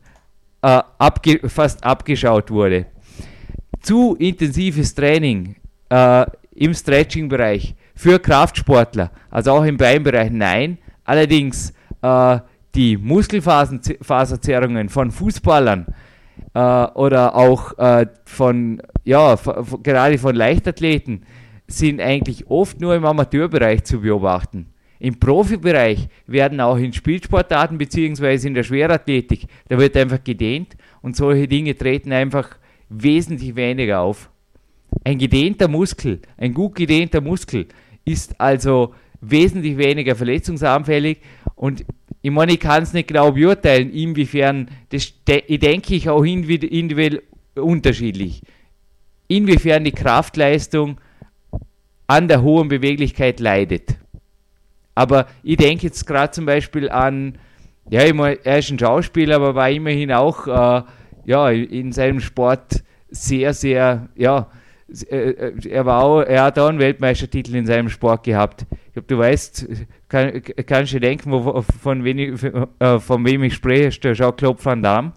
äh, 0.63 0.81
abge 0.99 1.49
fast 1.49 1.83
abgeschaut 1.83 2.51
wurde. 2.51 2.87
Zu 3.81 4.17
intensives 4.17 4.95
Training 4.95 5.57
äh, 5.89 6.25
im 6.55 6.75
Stretching-Bereich 6.75 7.75
für 7.95 8.19
Kraftsportler, 8.19 9.11
also 9.31 9.53
auch 9.53 9.65
im 9.65 9.77
Beinbereich, 9.77 10.31
nein. 10.31 10.79
Allerdings 11.05 11.73
äh, 12.03 12.39
die 12.75 12.97
Muskelfaserzerrungen 12.97 14.89
von 14.89 15.11
Fußballern 15.11 15.87
äh, 16.55 16.61
oder 16.95 17.35
auch 17.35 17.77
äh, 17.79 18.07
von, 18.25 18.83
ja, 19.05 19.37
gerade 19.83 20.19
von 20.19 20.35
Leichtathleten 20.35 21.25
sind 21.69 22.01
eigentlich 22.01 22.49
oft 22.49 22.81
nur 22.81 22.95
im 22.97 23.05
Amateurbereich 23.05 23.85
zu 23.85 24.01
beobachten. 24.01 24.67
Im 24.99 25.21
Profibereich 25.21 26.09
werden 26.27 26.61
auch 26.61 26.77
in 26.77 26.93
Spielsportarten 26.93 27.79
bzw. 27.79 28.49
in 28.49 28.55
der 28.55 28.65
Schwerathletik, 28.65 29.47
da 29.69 29.79
wird 29.79 29.97
einfach 29.97 30.25
gedehnt 30.25 30.77
und 31.03 31.15
solche 31.15 31.47
Dinge 31.47 31.77
treten 31.77 32.13
einfach 32.13 32.57
wesentlich 32.89 33.55
weniger 33.55 34.01
auf. 34.01 34.31
Ein 35.05 35.19
gedehnter 35.19 35.69
Muskel, 35.69 36.21
ein 36.37 36.55
gut 36.55 36.75
gedehnter 36.75 37.21
Muskel 37.21 37.67
ist 38.05 38.41
also 38.41 38.95
wesentlich 39.21 39.77
weniger 39.77 40.17
verletzungsanfällig 40.17 41.19
und 41.55 41.85
ich 42.21 42.31
meine, 42.31 42.53
ich 42.53 42.61
kann 42.61 42.83
es 42.83 42.93
nicht 42.93 43.09
genau 43.09 43.33
beurteilen, 43.33 43.93
inwiefern, 43.93 44.69
das 44.89 45.13
ich 45.47 45.61
denke 45.61 45.95
ich 45.95 46.09
auch 46.09 46.25
individuell 46.25 47.23
unterschiedlich, 47.55 48.43
inwiefern 49.29 49.85
die 49.85 49.93
Kraftleistung 49.93 50.99
an 52.09 52.27
der 52.27 52.43
hohen 52.43 52.69
Beweglichkeit 52.69 53.39
leidet. 53.39 53.97
Aber 54.97 55.29
ich 55.45 55.59
denke 55.59 55.87
jetzt 55.87 56.07
gerade 56.07 56.33
zum 56.33 56.45
Beispiel 56.45 56.91
an, 56.91 57.39
ja, 57.89 58.03
ich 58.03 58.15
er 58.45 58.59
ist 58.59 58.71
ein 58.71 58.79
Schauspieler, 58.79 59.37
aber 59.37 59.55
war 59.55 59.71
immerhin 59.71 60.11
auch 60.11 60.47
äh, 60.49 60.83
ja, 61.25 61.51
in 61.51 61.93
seinem 61.93 62.21
Sport 62.21 62.83
sehr, 63.11 63.55
sehr, 63.55 64.09
ja, 64.17 64.49
äh, 65.11 65.31
äh, 65.31 65.69
er, 65.69 65.87
war 65.87 66.03
auch, 66.03 66.23
er 66.23 66.45
hat 66.45 66.59
auch 66.59 66.69
einen 66.69 66.79
Weltmeistertitel 66.79 67.55
in 67.55 67.67
seinem 67.67 67.91
Sport 67.91 68.25
gehabt. 68.25 68.67
Ich 68.87 68.93
glaube, 68.95 69.09
du 69.09 69.19
weißt, 69.19 69.69
kann, 70.09 70.43
kannst 70.67 70.95
du 70.95 71.01
denken, 71.01 71.31
wo, 71.31 71.63
von, 71.63 72.05
wen 72.05 72.19
äh, 72.79 72.99
von 72.99 73.25
wem 73.27 73.43
ich 73.43 73.55
spreche, 73.55 74.01
der 74.01 74.15
Jean-Claude 74.15 74.65
Van 74.65 74.83
Damme. 74.83 75.13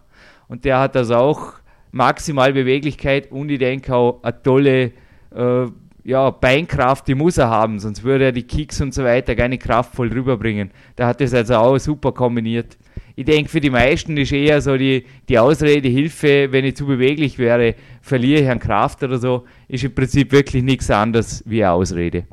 Und 0.50 0.66
der 0.66 0.80
hat 0.80 0.98
also 0.98 1.16
auch 1.16 1.54
maximal 1.92 2.52
Beweglichkeit 2.52 3.32
und 3.32 3.50
ich 3.50 3.60
denke 3.60 3.96
auch 3.96 4.22
eine 4.24 4.44
tolle 4.44 4.92
äh, 5.34 5.66
ja, 6.04 6.30
Beinkraft, 6.32 7.08
die 7.08 7.16
muss 7.16 7.38
er 7.38 7.50
haben, 7.50 7.80
sonst 7.80 8.04
würde 8.04 8.26
er 8.26 8.32
die 8.32 8.48
Kicks 8.48 8.82
und 8.82 8.94
so 8.94 9.04
weiter 9.04 9.36
gar 9.36 9.48
nicht 9.48 9.64
kraftvoll 9.64 10.10
rüberbringen. 10.10 10.72
Da 10.96 11.08
hat 11.08 11.22
es 11.22 11.34
also 11.34 11.56
auch 11.56 11.78
super 11.78 12.12
kombiniert 12.12 12.78
ich 13.16 13.26
denke, 13.26 13.50
für 13.50 13.60
die 13.60 13.70
meisten 13.70 14.18
ist 14.18 14.32
eher 14.32 14.62
so 14.62 14.78
die, 14.78 15.06
die 15.30 15.38
Ausrede, 15.38 15.88
Hilfe, 15.88 16.48
wenn 16.52 16.66
ich 16.66 16.76
zu 16.76 16.86
beweglich 16.86 17.38
wäre, 17.38 17.76
verliere 18.02 18.42
ich 18.42 18.50
an 18.50 18.60
Kraft 18.60 19.04
oder 19.04 19.18
so, 19.18 19.46
ist 19.68 19.84
im 19.84 19.94
Prinzip 19.94 20.32
wirklich 20.32 20.64
nichts 20.64 20.90
anderes 20.90 21.44
wie 21.46 21.64
eine 21.64 21.74
Ausrede. 21.74 22.24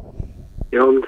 Ja, 0.71 0.85
und 0.85 1.07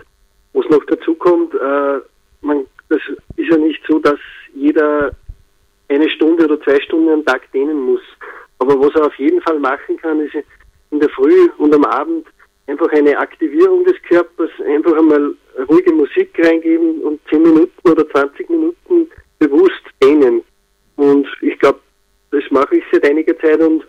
was 0.53 0.67
noch 0.69 0.85
dazu 0.87 1.15
kommt, 1.15 1.55
äh, 1.55 1.99
man, 2.43 2.65
das 2.89 3.01
ist 3.37 3.51
ja 3.51 3.57
nicht 3.57 3.81
so, 3.89 3.99
dass 4.01 4.19
jeder 4.55 5.13
eine 5.89 6.09
Stunde 6.11 6.45
oder 6.45 6.61
zwei 6.63 6.81
Stunden 6.81 7.09
am 7.09 7.25
Tag 7.25 7.51
dehnen 7.53 7.81
muss. 7.81 8.03
Aber 8.59 8.79
was 8.81 8.95
er 8.95 9.07
auf 9.07 9.15
jeden 9.19 9.41
Fall 9.41 9.59
machen 9.59 9.97
kann, 9.97 10.21
ist 10.21 10.35
in 10.91 11.01
der 11.01 11.09
Früh 11.11 11.49
und 11.59 11.75
am 11.75 11.85
Abend 11.85 12.27
einfach 12.71 12.91
eine 12.93 13.19
Aktivierung 13.19 13.85
des 13.85 14.01
Körpers, 14.09 14.51
einfach 14.67 14.97
einmal 14.97 15.35
ruhige 15.69 15.93
Musik 15.93 16.31
reingeben 16.39 17.03
und 17.03 17.21
10 17.29 17.43
Minuten 17.43 17.91
oder 17.91 18.09
20 18.09 18.49
Minuten 18.49 19.09
bewusst 19.39 19.83
dehnen. 20.03 20.43
Und 20.97 21.27
ich 21.41 21.59
glaube, 21.59 21.81
das 22.31 22.45
mache 22.51 22.77
ich 22.77 22.85
seit 22.93 23.05
einiger 23.05 23.37
Zeit 23.39 23.61
und 23.61 23.85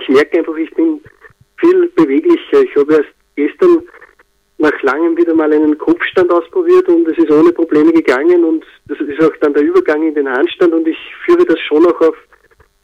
ich 0.00 0.08
merke 0.08 0.38
einfach, 0.38 0.56
ich 0.56 0.70
bin 0.74 1.00
viel 1.58 1.88
beweglicher. 1.94 2.62
Ich 2.62 2.74
habe 2.76 2.94
erst 2.94 3.10
gestern 3.36 3.82
nach 4.58 4.82
langem 4.82 5.16
wieder 5.16 5.34
mal 5.34 5.52
einen 5.52 5.78
Kopfstand 5.78 6.30
ausprobiert 6.32 6.88
und 6.88 7.06
es 7.08 7.16
ist 7.16 7.30
ohne 7.30 7.52
Probleme 7.52 7.92
gegangen 7.92 8.44
und 8.44 8.64
das 8.88 8.98
ist 9.00 9.22
auch 9.22 9.34
dann 9.40 9.54
der 9.54 9.62
Übergang 9.62 10.06
in 10.06 10.14
den 10.14 10.28
Handstand 10.28 10.74
und 10.74 10.86
ich 10.86 10.98
führe 11.24 11.46
das 11.46 11.58
schon 11.60 11.86
auch 11.86 12.00
auf 12.00 12.16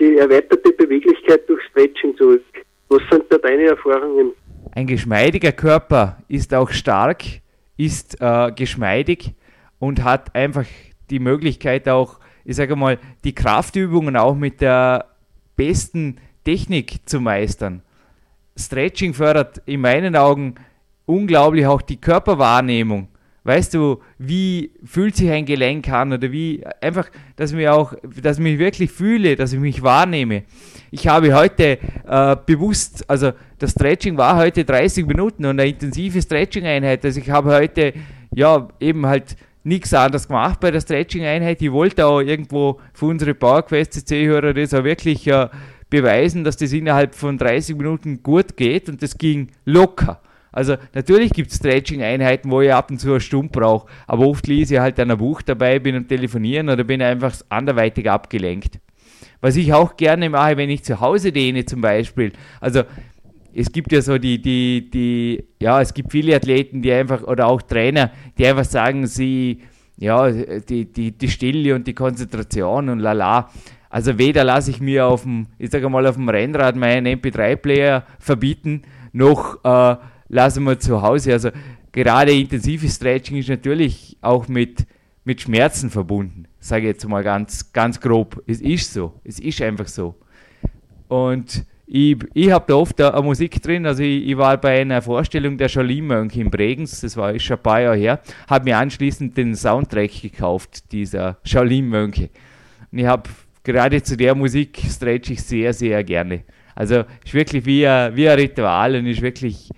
die 0.00 0.16
erweiterte 0.16 0.72
Beweglichkeit 0.72 1.48
durch 1.48 1.62
Stretching 1.64 2.16
zurück. 2.16 2.42
Was 2.88 3.02
sind 3.10 3.24
da 3.30 3.38
deine 3.38 3.64
Erfahrungen? 3.64 4.32
Ein 4.76 4.86
geschmeidiger 4.86 5.52
Körper 5.52 6.18
ist 6.28 6.52
auch 6.52 6.68
stark, 6.68 7.24
ist 7.78 8.20
äh, 8.20 8.52
geschmeidig 8.54 9.32
und 9.78 10.04
hat 10.04 10.34
einfach 10.34 10.66
die 11.08 11.18
Möglichkeit 11.18 11.88
auch, 11.88 12.20
ich 12.44 12.56
sage 12.56 12.76
mal, 12.76 12.98
die 13.24 13.34
Kraftübungen 13.34 14.18
auch 14.18 14.34
mit 14.34 14.60
der 14.60 15.06
besten 15.56 16.18
Technik 16.44 17.08
zu 17.08 17.22
meistern. 17.22 17.80
Stretching 18.54 19.14
fördert 19.14 19.62
in 19.64 19.80
meinen 19.80 20.14
Augen 20.14 20.56
unglaublich 21.06 21.66
auch 21.66 21.80
die 21.80 21.98
Körperwahrnehmung. 21.98 23.08
Weißt 23.46 23.74
du, 23.74 24.00
wie 24.18 24.72
fühlt 24.84 25.14
sich 25.14 25.30
ein 25.30 25.44
Gelenk 25.44 25.88
an 25.88 26.12
oder 26.12 26.32
wie 26.32 26.64
einfach, 26.80 27.08
dass 27.36 27.50
ich 27.50 27.56
mich 27.56 27.68
auch, 27.68 27.94
dass 28.20 28.38
ich 28.38 28.42
mich 28.42 28.58
wirklich 28.58 28.90
fühle, 28.90 29.36
dass 29.36 29.52
ich 29.52 29.60
mich 29.60 29.84
wahrnehme. 29.84 30.42
Ich 30.90 31.06
habe 31.06 31.32
heute 31.32 31.78
äh, 32.08 32.36
bewusst, 32.44 33.08
also 33.08 33.30
das 33.60 33.70
Stretching 33.70 34.16
war 34.16 34.36
heute 34.36 34.64
30 34.64 35.06
Minuten 35.06 35.44
und 35.44 35.60
eine 35.60 35.68
intensive 35.68 36.20
Stretching-Einheit. 36.20 37.04
Also 37.04 37.20
ich 37.20 37.30
habe 37.30 37.54
heute 37.54 37.92
ja 38.34 38.66
eben 38.80 39.06
halt 39.06 39.36
nichts 39.62 39.94
anderes 39.94 40.26
gemacht 40.26 40.58
bei 40.58 40.72
der 40.72 40.80
Stretching-Einheit. 40.80 41.62
Ich 41.62 41.70
wollte 41.70 42.04
auch 42.04 42.20
irgendwo 42.20 42.80
für 42.94 43.06
unsere 43.06 43.34
PowerQuest 43.34 43.92
CC-Hörer 43.92 44.54
das 44.54 44.74
auch 44.74 44.82
wirklich 44.82 45.24
äh, 45.28 45.48
beweisen, 45.88 46.42
dass 46.42 46.56
das 46.56 46.72
innerhalb 46.72 47.14
von 47.14 47.38
30 47.38 47.76
Minuten 47.76 48.24
gut 48.24 48.56
geht 48.56 48.88
und 48.88 49.00
das 49.04 49.16
ging 49.16 49.52
locker. 49.64 50.20
Also 50.56 50.76
natürlich 50.94 51.32
gibt 51.32 51.50
es 51.50 51.58
Stretching-Einheiten, 51.58 52.50
wo 52.50 52.62
ich 52.62 52.72
ab 52.72 52.90
und 52.90 52.98
zu 52.98 53.10
eine 53.10 53.20
Stunde 53.20 53.50
brauche, 53.52 53.88
aber 54.06 54.26
oft 54.26 54.46
lese 54.46 54.76
ich 54.76 54.80
halt 54.80 54.98
an 54.98 55.10
einem 55.10 55.18
Buch 55.18 55.42
dabei, 55.42 55.78
bin 55.78 55.94
am 55.94 56.08
Telefonieren 56.08 56.70
oder 56.70 56.82
bin 56.82 57.02
einfach 57.02 57.34
anderweitig 57.50 58.10
abgelenkt. 58.10 58.80
Was 59.42 59.56
ich 59.56 59.74
auch 59.74 59.98
gerne 59.98 60.30
mache, 60.30 60.56
wenn 60.56 60.70
ich 60.70 60.82
zu 60.82 60.98
Hause 60.98 61.30
dehne 61.30 61.66
zum 61.66 61.82
Beispiel. 61.82 62.32
Also 62.58 62.84
es 63.54 63.70
gibt 63.70 63.92
ja 63.92 64.00
so 64.00 64.16
die, 64.16 64.40
die, 64.40 64.90
die, 64.90 65.44
ja, 65.60 65.82
es 65.82 65.92
gibt 65.92 66.10
viele 66.10 66.34
Athleten, 66.34 66.80
die 66.80 66.90
einfach, 66.90 67.22
oder 67.24 67.48
auch 67.48 67.60
Trainer, 67.60 68.10
die 68.38 68.46
einfach 68.46 68.64
sagen, 68.64 69.06
sie, 69.06 69.60
ja, 69.98 70.30
die, 70.30 70.90
die, 70.90 71.12
die 71.12 71.28
Stille 71.28 71.74
und 71.74 71.86
die 71.86 71.94
Konzentration 71.94 72.88
und 72.88 73.00
lala. 73.00 73.50
Also 73.90 74.16
weder 74.16 74.42
lasse 74.42 74.70
ich 74.70 74.80
mir 74.80 75.06
auf 75.06 75.24
dem, 75.24 75.48
ich 75.58 75.70
sage 75.70 75.90
mal, 75.90 76.06
auf 76.06 76.16
dem 76.16 76.30
Rennrad 76.30 76.76
meinen 76.76 77.20
MP3-Player 77.20 78.06
verbieten, 78.18 78.84
noch 79.12 79.62
äh, 79.62 79.96
lasse 80.28 80.60
wir 80.60 80.78
zu 80.78 81.02
Hause. 81.02 81.32
Also 81.32 81.50
gerade 81.92 82.32
intensives 82.32 82.96
Stretching 82.96 83.38
ist 83.38 83.48
natürlich 83.48 84.16
auch 84.20 84.48
mit, 84.48 84.86
mit 85.24 85.40
Schmerzen 85.40 85.90
verbunden, 85.90 86.46
sage 86.60 86.82
ich 86.82 86.94
jetzt 86.94 87.08
mal 87.08 87.22
ganz, 87.22 87.72
ganz 87.72 88.00
grob. 88.00 88.42
Es 88.46 88.60
ist 88.60 88.92
so, 88.92 89.20
es 89.24 89.38
ist 89.38 89.60
einfach 89.62 89.88
so. 89.88 90.14
Und 91.08 91.64
ich, 91.86 92.16
ich 92.34 92.50
habe 92.50 92.64
da 92.66 92.74
oft 92.74 93.00
eine, 93.00 93.22
Musik 93.22 93.62
drin, 93.62 93.86
also 93.86 94.02
ich, 94.02 94.26
ich, 94.26 94.36
war 94.36 94.56
bei 94.56 94.80
einer 94.80 95.00
Vorstellung 95.00 95.56
der 95.56 95.68
Schalin-Mönche 95.68 96.40
in 96.40 96.50
Bregenz, 96.50 97.00
das 97.00 97.16
war 97.16 97.38
schon 97.38 97.56
ein 97.56 97.62
paar 97.62 97.80
Jahre 97.80 97.96
her, 97.96 98.20
habe 98.48 98.64
mir 98.64 98.76
anschließend 98.76 99.36
den 99.36 99.54
Soundtrack 99.54 100.10
gekauft, 100.20 100.90
dieser 100.90 101.38
Schalin-Mönche. 101.44 102.30
Und 102.90 102.98
ich 102.98 103.06
habe 103.06 103.30
gerade 103.62 104.02
zu 104.02 104.16
der 104.16 104.34
Musik 104.34 104.80
stretch 104.90 105.30
ich 105.30 105.42
sehr, 105.42 105.72
sehr 105.72 106.02
gerne. 106.02 106.42
Also 106.74 107.04
ist 107.24 107.34
wirklich 107.34 107.64
wie 107.64 107.86
ein, 107.86 108.16
wie 108.16 108.28
ein 108.28 108.38
Ritual 108.38 108.96
und 108.96 109.06
ist 109.06 109.22
wirklich, 109.22 109.70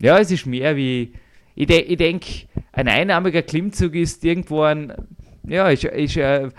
ja, 0.00 0.18
es 0.18 0.30
ist 0.30 0.46
mehr 0.46 0.76
wie, 0.76 1.12
ich, 1.54 1.66
de, 1.66 1.80
ich 1.80 1.96
denke, 1.96 2.26
ein 2.72 2.88
einarmiger 2.88 3.42
Klimmzug 3.42 3.94
ist 3.94 4.24
irgendwo 4.24 4.62
ein, 4.62 4.92
ja, 5.46 5.68
ist, 5.68 5.84
ist 5.84 6.18
eine, 6.18 6.52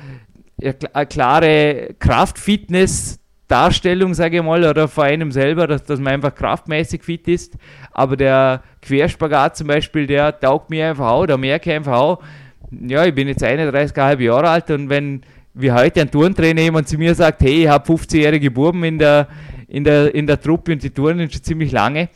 eine 0.93 1.05
klare 1.05 1.96
Kraftfitness 2.00 3.19
Darstellung, 3.50 4.13
sage 4.13 4.38
ich 4.38 4.43
mal, 4.43 4.63
oder 4.63 4.88
vor 4.88 5.05
einem 5.05 5.31
selber, 5.31 5.65
dass, 5.65 5.84
dass 5.84 6.00
man 6.00 6.13
einfach 6.13 6.36
kraftmäßig 6.36 7.03
fit 7.03 7.27
ist. 7.27 7.58
Aber 7.91 8.15
der 8.15 8.62
Querspagat 8.84 9.58
zum 9.58 9.67
Beispiel, 9.67 10.05
der 10.05 10.39
taugt 10.39 10.69
mir 10.69 10.88
einfach 10.88 11.10
auch, 11.10 11.25
da 11.25 11.36
merke 11.36 11.72
ich 11.72 11.75
einfach 11.75 11.98
auch, 11.98 12.24
ja, 12.72 13.03
ich 13.05 13.15
bin 13.15 13.27
jetzt 13.27 13.43
31,5 13.43 14.19
Jahre 14.19 14.50
alt 14.50 14.69
und 14.69 14.89
wenn 14.89 15.24
wie 15.55 15.72
heute 15.72 16.01
ein 16.01 16.12
Turntrainer 16.12 16.62
jemand 16.62 16.88
zu 16.88 17.00
mir 17.00 17.15
sagt, 17.15 17.41
hey, 17.41 17.63
ich 17.63 17.67
habe 17.67 17.91
15-jährige 17.91 18.51
Buben 18.51 18.84
in 18.84 19.00
der, 19.00 19.27
in, 19.67 19.84
der, 19.84 20.13
in 20.13 20.27
der 20.27 20.39
Truppe 20.39 20.74
und 20.74 20.84
die 20.84 20.91
turnen 20.91 21.31
schon 21.31 21.41
ziemlich 21.41 21.72
lange 21.72 22.10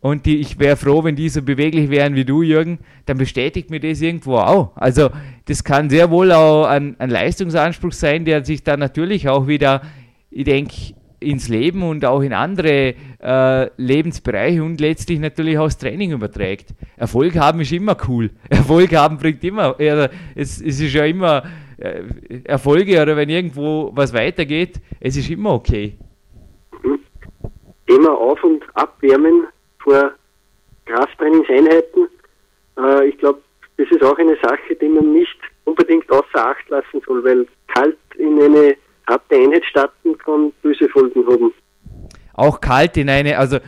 und 0.00 0.26
die, 0.26 0.38
ich 0.38 0.58
wäre 0.58 0.76
froh, 0.76 1.04
wenn 1.04 1.16
die 1.16 1.28
so 1.28 1.42
beweglich 1.42 1.90
wären 1.90 2.14
wie 2.14 2.24
du, 2.24 2.42
Jürgen, 2.42 2.78
dann 3.06 3.18
bestätigt 3.18 3.70
mir 3.70 3.80
das 3.80 4.00
irgendwo 4.00 4.36
auch. 4.36 4.76
Also 4.76 5.10
das 5.46 5.64
kann 5.64 5.90
sehr 5.90 6.10
wohl 6.10 6.32
auch 6.32 6.66
ein, 6.66 6.96
ein 6.98 7.10
Leistungsanspruch 7.10 7.92
sein, 7.92 8.24
der 8.24 8.44
sich 8.44 8.62
dann 8.62 8.80
natürlich 8.80 9.28
auch 9.28 9.46
wieder 9.46 9.82
ich 10.32 10.44
denke, 10.44 10.94
ins 11.20 11.48
Leben 11.48 11.82
und 11.82 12.04
auch 12.04 12.20
in 12.20 12.32
andere 12.32 12.94
äh, 13.22 13.70
Lebensbereiche 13.76 14.62
und 14.64 14.80
letztlich 14.80 15.20
natürlich 15.20 15.56
auch 15.56 15.66
das 15.66 15.78
Training 15.78 16.10
überträgt. 16.10 16.74
Erfolg 16.96 17.36
haben 17.36 17.60
ist 17.60 17.72
immer 17.72 17.96
cool. 18.08 18.30
Erfolg 18.48 18.92
haben 18.94 19.18
bringt 19.18 19.44
immer, 19.44 19.78
äh, 19.78 20.08
es, 20.34 20.60
es, 20.60 20.80
ist 20.80 20.94
ja 20.94 21.04
immer 21.04 21.44
äh, 21.76 22.02
Erfolge 22.44 23.00
oder 23.00 23.16
wenn 23.16 23.28
irgendwo 23.28 23.92
was 23.94 24.12
weitergeht, 24.12 24.80
es 24.98 25.16
ist 25.16 25.30
immer 25.30 25.52
okay. 25.52 25.96
Thema 27.86 28.10
Auf- 28.10 28.42
und 28.42 28.64
Abwärmen 28.74 29.46
vor 29.82 30.12
Krafttrainingseinheiten. 30.86 32.08
Äh, 32.78 33.08
ich 33.08 33.18
glaube, 33.18 33.40
das 33.76 33.88
ist 33.90 34.02
auch 34.02 34.18
eine 34.18 34.36
Sache, 34.42 34.76
die 34.80 34.88
man 34.88 35.12
nicht 35.12 35.36
unbedingt 35.64 36.10
außer 36.10 36.46
Acht 36.46 36.68
lassen 36.68 37.00
soll, 37.06 37.24
weil 37.24 37.46
kalt 37.68 37.98
in 38.16 38.40
eine 38.40 38.76
harte 39.06 39.36
Einheit 39.36 39.64
starten 39.64 40.16
kann 40.18 40.52
böse 40.62 40.88
Folgen 40.88 41.26
haben. 41.26 41.52
Auch 42.34 42.60
kalt 42.60 42.96
in 42.96 43.08
eine, 43.08 43.38
also 43.38 43.58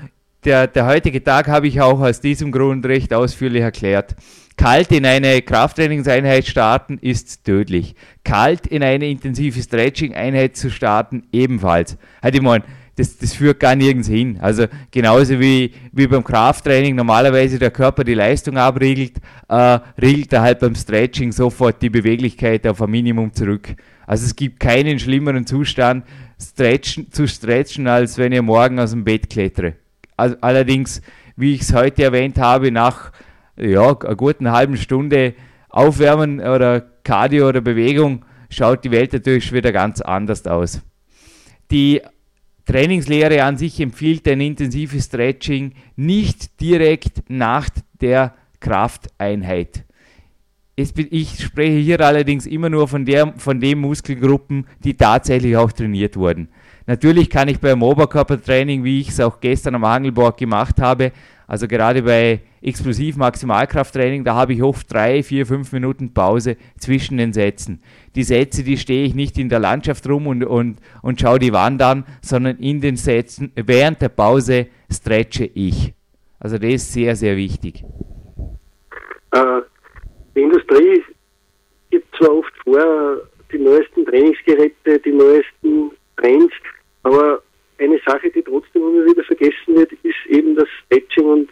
der, 0.44 0.66
der 0.66 0.87
heutige 0.87 1.23
Tag 1.23 1.49
habe 1.49 1.66
ich 1.66 1.80
auch 1.80 2.00
aus 2.00 2.21
diesem 2.21 2.52
Grund 2.52 2.85
recht 2.87 3.12
ausführlich 3.14 3.62
erklärt. 3.62 4.14
Kalt 4.56 4.92
in 4.92 5.04
eine 5.04 5.42
Krafttrainingseinheit 5.42 6.47
starten 6.47 6.99
ist 7.00 7.44
tödlich. 7.44 7.94
Kalt 8.25 8.66
in 8.66 8.83
eine 8.83 9.09
intensive 9.09 9.61
Stretching-Einheit 9.61 10.56
zu 10.56 10.71
starten 10.71 11.26
ebenfalls. 11.33 11.99
Halt 12.23 12.37
ich 12.37 12.42
meine, 12.42 12.64
das, 12.97 13.19
das 13.19 13.35
führt 13.35 13.61
gar 13.61 13.75
nirgends 13.75 14.09
hin. 14.09 14.39
Also 14.41 14.67
genauso 14.91 15.41
wie, 15.41 15.73
wie 15.93 16.07
beim 16.07 16.23
Krafttraining 16.23 16.95
normalerweise 16.95 17.59
der 17.59 17.71
Körper 17.71 18.04
die 18.04 18.15
Leistung 18.15 18.57
abriegelt, 18.57 19.19
äh, 19.49 19.78
riegelt 20.00 20.33
er 20.33 20.43
halt 20.43 20.61
beim 20.61 20.75
Stretching 20.75 21.33
sofort 21.33 21.83
die 21.83 21.91
Beweglichkeit 21.91 22.67
auf 22.67 22.80
ein 22.80 22.91
Minimum 22.91 23.33
zurück. 23.33 23.75
Also 24.07 24.26
es 24.26 24.37
gibt 24.37 24.61
keinen 24.61 24.99
schlimmeren 24.99 25.47
Zustand 25.47 26.04
stretchen, 26.41 27.11
zu 27.11 27.26
stretchen, 27.26 27.87
als 27.89 28.19
wenn 28.19 28.33
ihr 28.33 28.43
morgen 28.43 28.78
aus 28.78 28.91
dem 28.91 29.04
Bett 29.04 29.30
klettere. 29.30 29.75
Also 30.17 30.37
allerdings, 30.41 31.02
wie 31.37 31.54
ich 31.54 31.63
es 31.63 31.75
heute 31.75 32.04
erwähnt 32.04 32.39
habe, 32.39 32.71
nach 32.71 33.13
ja, 33.57 33.97
einer 33.99 34.15
guten 34.15 34.50
halben 34.50 34.76
Stunde 34.76 35.35
Aufwärmen 35.69 36.39
oder 36.39 36.80
Cardio 37.02 37.49
oder 37.49 37.61
Bewegung 37.61 38.25
schaut 38.49 38.85
die 38.85 38.93
Welt 38.93 39.13
natürlich 39.13 39.47
schon 39.47 39.57
wieder 39.57 39.73
ganz 39.73 40.00
anders 40.00 40.47
aus. 40.47 40.83
Die 41.73 42.00
Trainingslehre 42.67 43.43
an 43.43 43.57
sich 43.57 43.79
empfiehlt 43.81 44.27
ein 44.27 44.41
intensives 44.41 45.05
Stretching 45.05 45.73
nicht 45.97 46.61
direkt 46.61 47.23
nach 47.29 47.69
der 48.00 48.35
Krafteinheit. 48.61 49.85
Ich 50.77 51.45
spreche 51.45 51.79
hier 51.79 52.00
allerdings 52.00 52.47
immer 52.47 52.69
nur 52.69 52.89
von, 52.89 53.05
der, 53.05 53.33
von 53.37 53.61
den 53.61 53.79
Muskelgruppen, 53.79 54.67
die 54.83 54.95
tatsächlich 54.95 55.57
auch 55.57 55.71
trainiert 55.71 56.17
wurden. 56.17 56.49
Natürlich 56.87 57.31
kann 57.31 57.49
ich 57.49 57.61
beim 57.61 57.83
Oberkörpertraining, 57.83 58.83
wie 58.83 59.00
ich 59.00 59.11
es 59.11 59.21
auch 59.21 59.41
gestern 59.41 59.77
am 59.77 59.85
Angelboard 59.85 60.37
gemacht 60.37 60.81
habe, 60.81 61.13
also 61.47 61.69
gerade 61.69 62.03
bei 62.03 62.41
Explosiv-Maximalkrafttraining, 62.65 64.25
da 64.25 64.35
habe 64.35 64.55
ich 64.55 64.63
oft 64.63 64.93
drei, 64.93 65.23
vier, 65.23 65.47
fünf 65.47 65.73
Minuten 65.73 66.15
Pause 66.15 66.57
zwischen 66.79 67.19
den 67.19 67.33
Sätzen. 67.33 67.83
Die 68.15 68.23
Sätze, 68.23 68.65
die 68.65 68.77
stehe 68.77 69.05
ich 69.05 69.15
nicht 69.15 69.39
in 69.39 69.49
der 69.49 69.59
Landschaft 69.59 70.09
rum 70.09 70.27
und, 70.27 70.45
und, 70.45 70.79
und 71.03 71.21
schaue 71.21 71.39
die 71.39 71.53
Wand 71.53 71.83
an, 71.83 72.05
sondern 72.23 72.59
in 72.59 72.81
den 72.81 72.97
Sätzen, 72.97 73.53
während 73.55 74.00
der 74.00 74.09
Pause 74.09 74.69
stretche 74.91 75.45
ich. 75.45 75.93
Also 76.41 76.59
das 76.59 76.75
ist 76.75 76.93
sehr, 76.93 77.17
sehr 77.17 77.37
wichtig. 77.37 77.85
Äh, 79.33 79.61
die 80.35 80.43
Industrie 80.43 81.03
gibt 81.91 82.15
zwar 82.17 82.37
oft 82.37 82.53
vor, 82.65 83.19
die 83.53 83.59
neuesten 83.59 84.05
Trainingsgeräte, 84.07 84.99
die 85.00 85.13
neuesten 85.13 85.91
Trends, 86.17 86.53
aber 87.03 87.43
eine 87.79 88.00
Sache, 88.07 88.31
die 88.31 88.43
trotzdem 88.43 88.83
immer 88.83 89.05
wieder 89.05 89.25
vergessen 89.25 89.75
wird, 89.75 89.93
ist 90.03 90.27
eben 90.29 90.57
das 90.57 90.69
Stretching 90.85 91.27
und 91.27 91.50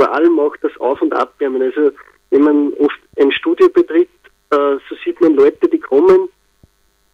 vor 0.00 0.14
allem 0.14 0.38
auch 0.40 0.56
das 0.62 0.74
Auf- 0.80 1.02
und 1.02 1.12
Abwärmen. 1.12 1.60
Also 1.60 1.90
wenn 2.30 2.42
man 2.42 2.72
oft 2.78 2.98
ein 3.18 3.30
Studio 3.32 3.68
betritt, 3.68 4.08
äh, 4.48 4.78
so 4.88 4.96
sieht 5.04 5.20
man 5.20 5.34
Leute, 5.34 5.68
die 5.68 5.78
kommen, 5.78 6.30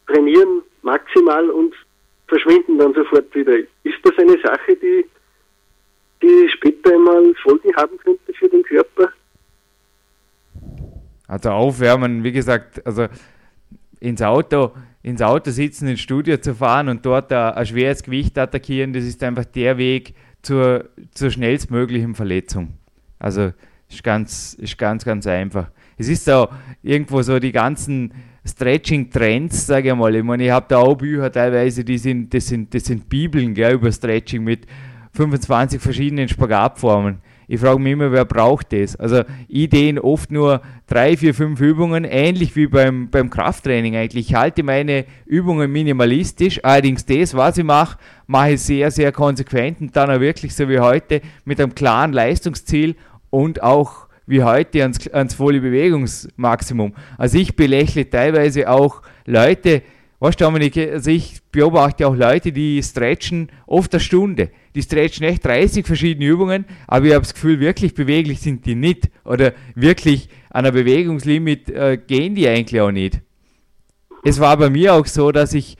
trainieren 0.06 0.62
maximal 0.82 1.50
und 1.50 1.74
verschwinden 2.28 2.78
dann 2.78 2.94
sofort 2.94 3.34
wieder. 3.34 3.56
Ist 3.82 3.98
das 4.04 4.12
eine 4.18 4.40
Sache, 4.40 4.76
die, 4.76 5.04
die 6.22 6.48
später 6.48 6.94
einmal 6.94 7.34
Folgen 7.42 7.74
haben 7.74 7.98
könnte 7.98 8.32
für 8.32 8.48
den 8.48 8.62
Körper? 8.62 9.08
Also 11.26 11.50
aufwärmen, 11.50 12.22
wie 12.22 12.30
gesagt, 12.30 12.86
also 12.86 13.08
ins 13.98 14.22
Auto, 14.22 14.70
ins 15.02 15.22
Auto 15.22 15.50
sitzen, 15.50 15.88
ins 15.88 16.00
Studio 16.00 16.36
zu 16.36 16.54
fahren 16.54 16.88
und 16.88 17.04
dort 17.04 17.32
ein, 17.32 17.54
ein 17.54 17.66
schweres 17.66 18.04
Gewicht 18.04 18.38
attackieren, 18.38 18.92
das 18.92 19.02
ist 19.02 19.24
einfach 19.24 19.44
der 19.44 19.76
Weg 19.76 20.14
zur, 20.46 20.90
zur 21.10 21.30
schnellstmöglichen 21.30 22.14
Verletzung. 22.14 22.74
Also 23.18 23.52
ist 23.88 24.04
ganz, 24.04 24.54
ist 24.54 24.78
ganz, 24.78 25.04
ganz 25.04 25.26
einfach. 25.26 25.72
Es 25.96 26.08
ist 26.08 26.30
auch 26.30 26.52
irgendwo 26.84 27.20
so 27.22 27.40
die 27.40 27.50
ganzen 27.50 28.12
Stretching-Trends, 28.46 29.66
sage 29.66 29.88
ich 29.88 29.94
mal. 29.96 30.14
Ich 30.14 30.22
meine, 30.22 30.44
ich 30.44 30.50
habe 30.52 30.66
da 30.68 30.78
auch 30.78 30.94
Bücher 30.94 31.32
teilweise, 31.32 31.84
die 31.84 31.98
sind, 31.98 32.32
das 32.32 32.46
sind, 32.46 32.72
das 32.72 32.84
sind 32.84 33.08
Bibeln 33.08 33.54
gell, 33.54 33.74
über 33.74 33.90
Stretching 33.90 34.44
mit 34.44 34.66
25 35.14 35.80
verschiedenen 35.82 36.28
Spagatformen. 36.28 37.18
Ich 37.48 37.60
frage 37.60 37.78
mich 37.78 37.92
immer, 37.92 38.10
wer 38.10 38.24
braucht 38.24 38.72
das? 38.72 38.96
Also 38.96 39.22
Ideen 39.48 39.98
oft 39.98 40.32
nur 40.32 40.62
drei, 40.86 41.16
vier, 41.16 41.32
fünf 41.32 41.60
Übungen, 41.60 42.04
ähnlich 42.04 42.56
wie 42.56 42.66
beim, 42.66 43.08
beim 43.08 43.30
Krafttraining 43.30 43.94
eigentlich. 43.96 44.30
Ich 44.30 44.34
halte 44.34 44.62
meine 44.62 45.04
Übungen 45.26 45.70
minimalistisch, 45.70 46.64
allerdings 46.64 47.06
das, 47.06 47.34
was 47.34 47.58
ich 47.58 47.64
mache, 47.64 47.98
mache 48.26 48.52
ich 48.52 48.62
sehr, 48.62 48.90
sehr 48.90 49.12
konsequent 49.12 49.80
und 49.80 49.94
dann 49.94 50.10
auch 50.10 50.20
wirklich 50.20 50.54
so 50.54 50.68
wie 50.68 50.80
heute 50.80 51.20
mit 51.44 51.60
einem 51.60 51.74
klaren 51.74 52.12
Leistungsziel 52.12 52.96
und 53.30 53.62
auch 53.62 54.06
wie 54.26 54.42
heute 54.42 54.82
ans, 54.82 55.06
ans 55.08 55.34
volle 55.34 55.60
Bewegungsmaximum. 55.60 56.94
Also 57.16 57.38
ich 57.38 57.54
belächle 57.54 58.10
teilweise 58.10 58.68
auch 58.68 59.02
Leute, 59.24 59.82
Weißt 60.18 60.40
du, 60.40 60.44
Dominik, 60.44 60.76
also 60.78 61.10
ich 61.10 61.42
beobachte 61.52 62.08
auch 62.08 62.14
Leute, 62.14 62.50
die 62.50 62.82
stretchen 62.82 63.50
oft 63.66 63.92
eine 63.92 64.00
Stunde. 64.00 64.50
Die 64.74 64.82
stretchen 64.82 65.26
echt 65.26 65.44
30 65.44 65.86
verschiedene 65.86 66.26
Übungen, 66.26 66.64
aber 66.86 67.06
ich 67.06 67.12
habe 67.12 67.22
das 67.22 67.34
Gefühl, 67.34 67.60
wirklich 67.60 67.94
beweglich 67.94 68.40
sind 68.40 68.64
die 68.64 68.74
nicht. 68.74 69.10
Oder 69.24 69.52
wirklich 69.74 70.30
an 70.50 70.64
ein 70.64 70.72
Bewegungslimit 70.72 71.68
äh, 71.68 71.98
gehen 71.98 72.34
die 72.34 72.48
eigentlich 72.48 72.80
auch 72.80 72.92
nicht. 72.92 73.20
Es 74.24 74.40
war 74.40 74.56
bei 74.56 74.70
mir 74.70 74.94
auch 74.94 75.06
so, 75.06 75.32
dass 75.32 75.52
ich 75.52 75.76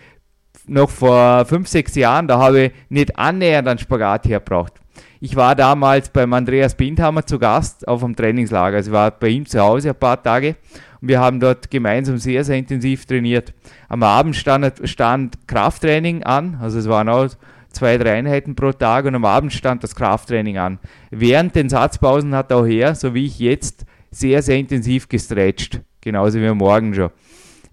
noch 0.67 0.91
vor 0.91 1.45
5, 1.47 1.67
6 1.67 1.95
Jahren, 1.95 2.29
da 2.29 2.39
habe 2.39 2.61
ich 2.61 2.73
nicht 2.91 3.19
annähernd 3.19 3.69
einen 3.69 3.79
Spagat 3.79 4.27
hergebracht. 4.27 4.75
Ich 5.21 5.35
war 5.35 5.55
damals 5.55 6.11
beim 6.11 6.33
Andreas 6.35 6.75
Bindhammer 6.75 7.25
zu 7.25 7.39
Gast 7.39 7.89
auf 7.89 8.05
einem 8.05 8.15
Trainingslager. 8.15 8.77
Also 8.77 8.91
ich 8.91 8.95
war 8.95 9.11
bei 9.11 9.29
ihm 9.29 9.47
zu 9.47 9.61
Hause 9.61 9.91
ein 9.91 9.95
paar 9.95 10.23
Tage 10.23 10.57
und 11.01 11.09
wir 11.09 11.21
haben 11.21 11.41
dort 11.41 11.71
gemeinsam 11.71 12.19
sehr, 12.19 12.45
sehr 12.45 12.57
intensiv 12.57 13.07
trainiert. 13.07 13.55
Am 13.89 14.03
Abend 14.03 14.37
stand, 14.37 14.73
stand 14.85 15.47
Krafttraining 15.47 16.23
an, 16.23 16.59
also 16.61 16.79
es 16.79 16.89
waren 16.89 17.09
auch 17.09 17.29
zwei, 17.71 17.99
drei 17.99 18.15
Einheiten 18.15 18.55
pro 18.57 18.73
Tag 18.73 19.05
und 19.05 19.15
am 19.15 19.25
Abend 19.25 19.53
stand 19.53 19.85
das 19.85 19.95
Krafttraining 19.95 20.59
an. 20.59 20.79
Während 21.11 21.55
den 21.55 21.69
Satzpausen 21.69 22.35
hat 22.35 22.53
auch 22.53 22.67
er, 22.67 22.95
so 22.95 23.15
wie 23.15 23.27
ich 23.27 23.39
jetzt, 23.39 23.85
sehr, 24.11 24.43
sehr 24.43 24.57
intensiv 24.57 25.09
gestretcht. 25.09 25.81
Genauso 26.01 26.41
wie 26.41 26.47
am 26.47 26.59
Morgen 26.59 26.95
schon. 26.95 27.11